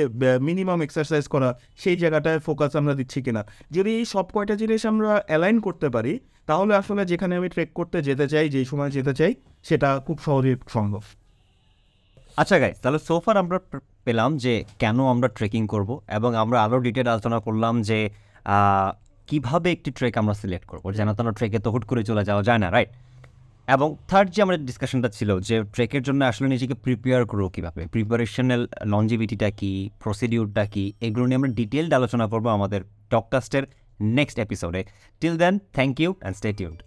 minimum 0.49 0.79
exercise 0.87 1.25
করা, 1.35 1.49
সেই 1.83 1.97
জায়গাটায় 2.03 2.39
ফোকাস 2.47 2.73
আমরা 2.81 2.95
দিচ্ছি 3.01 3.19
কিনা। 3.27 3.43
যদি 3.77 3.91
এই 3.99 4.05
সব 4.15 4.27
কয়টা 4.35 4.55
জিনিস 4.63 4.81
আমরা 4.93 5.11
অ্যালাইন 5.31 5.57
করতে 5.67 5.89
পারি, 5.95 6.13
তাহলে 6.49 6.73
আসলে 6.81 7.03
যেখানে 7.13 7.33
আমি 7.39 7.49
ট্রেক 7.55 7.71
করতে 7.79 7.99
যেতে 8.09 8.27
চাই, 8.33 8.47
যেই 8.55 8.67
সময় 8.71 8.91
যেতে 8.97 9.13
চাই, 9.21 9.33
সেটা 9.69 9.89
খুব 10.07 10.17
সহজেই 10.27 10.57
সম্ভব। 10.77 11.03
আচ্ছা 12.41 12.57
গাইস 12.63 12.79
তাহলে 12.83 13.01
সোফার 13.09 13.37
আমরা 13.43 13.59
পেলাম 14.07 14.31
যে 14.45 14.55
কেন 14.83 14.99
আমরা 15.15 15.29
ট্রেকিং 15.37 15.63
করব 15.75 15.91
এবং 16.19 16.31
আমরা 16.43 16.57
আরও 16.65 16.79
ডিটেল 16.87 17.07
আলোচনা 17.15 17.39
করলাম 17.47 17.75
যে 17.89 17.99
কীভাবে 19.29 19.69
একটি 19.77 19.91
ট্রেক 19.99 20.15
আমরা 20.23 20.35
সিলেক্ট 20.41 20.67
করব। 20.71 20.85
যেন 20.99 21.09
তো 21.17 21.23
ট্রেকে 21.39 21.59
তো 21.65 21.69
হুট 21.73 21.85
করে 21.91 22.03
চলে 22.11 22.23
যাওয়া 22.29 22.43
যায় 22.49 22.61
না 22.63 22.69
রাইট 22.77 22.91
এবং 23.69 23.89
থার্ড 24.09 24.29
যে 24.35 24.41
আমাদের 24.43 24.63
ডিসকাশনটা 24.69 25.09
ছিল 25.09 25.31
যে 25.49 25.57
ট্রেকের 25.75 26.03
জন্য 26.03 26.21
আসলে 26.31 26.49
নিজেকে 26.55 26.75
প্রিপেয়ার 26.85 27.23
করব 27.31 27.45
কীভাবে 27.55 27.83
প্রিপারেশনাল 27.95 28.63
লঞ্জিভিটিটা 28.93 29.49
কী 29.61 29.73
প্রসিডিউরটা 30.03 30.65
কী 30.75 30.85
এগুলো 31.07 31.25
নিয়ে 31.27 31.39
আমরা 31.41 31.51
ডিটেলড 31.61 31.93
আলোচনা 31.99 32.27
করব 32.33 32.47
আমাদের 32.49 32.81
টককাস্টের 33.11 33.65
নেক্সট 34.19 34.39
এপিসোডে 34.39 34.81
till 35.23 35.35
then 35.43 35.55
thank 35.77 35.95
you 36.01 36.11
and 36.15 36.37
stay 36.37 36.51
টিউড 36.53 36.79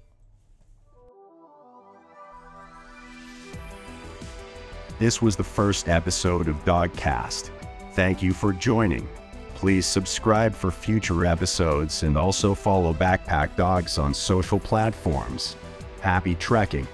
This 5.00 5.16
was 5.22 5.34
the 5.36 5.50
first 5.58 5.84
episode 5.90 6.46
of 6.48 6.56
Dogcast. 6.64 7.44
Thank 7.94 8.18
you 8.26 8.34
for 8.42 8.50
joining. 8.70 9.06
Please 9.56 9.86
subscribe 9.88 10.54
for 10.54 10.70
future 10.86 11.20
episodes 11.26 11.94
and 12.04 12.14
also 12.18 12.50
follow 12.56 12.92
Backpack 12.96 13.50
Dogs 13.58 13.94
on 13.98 14.12
social 14.14 14.60
platforms. 14.62 15.44
Happy 16.06 16.36
trekking. 16.36 16.88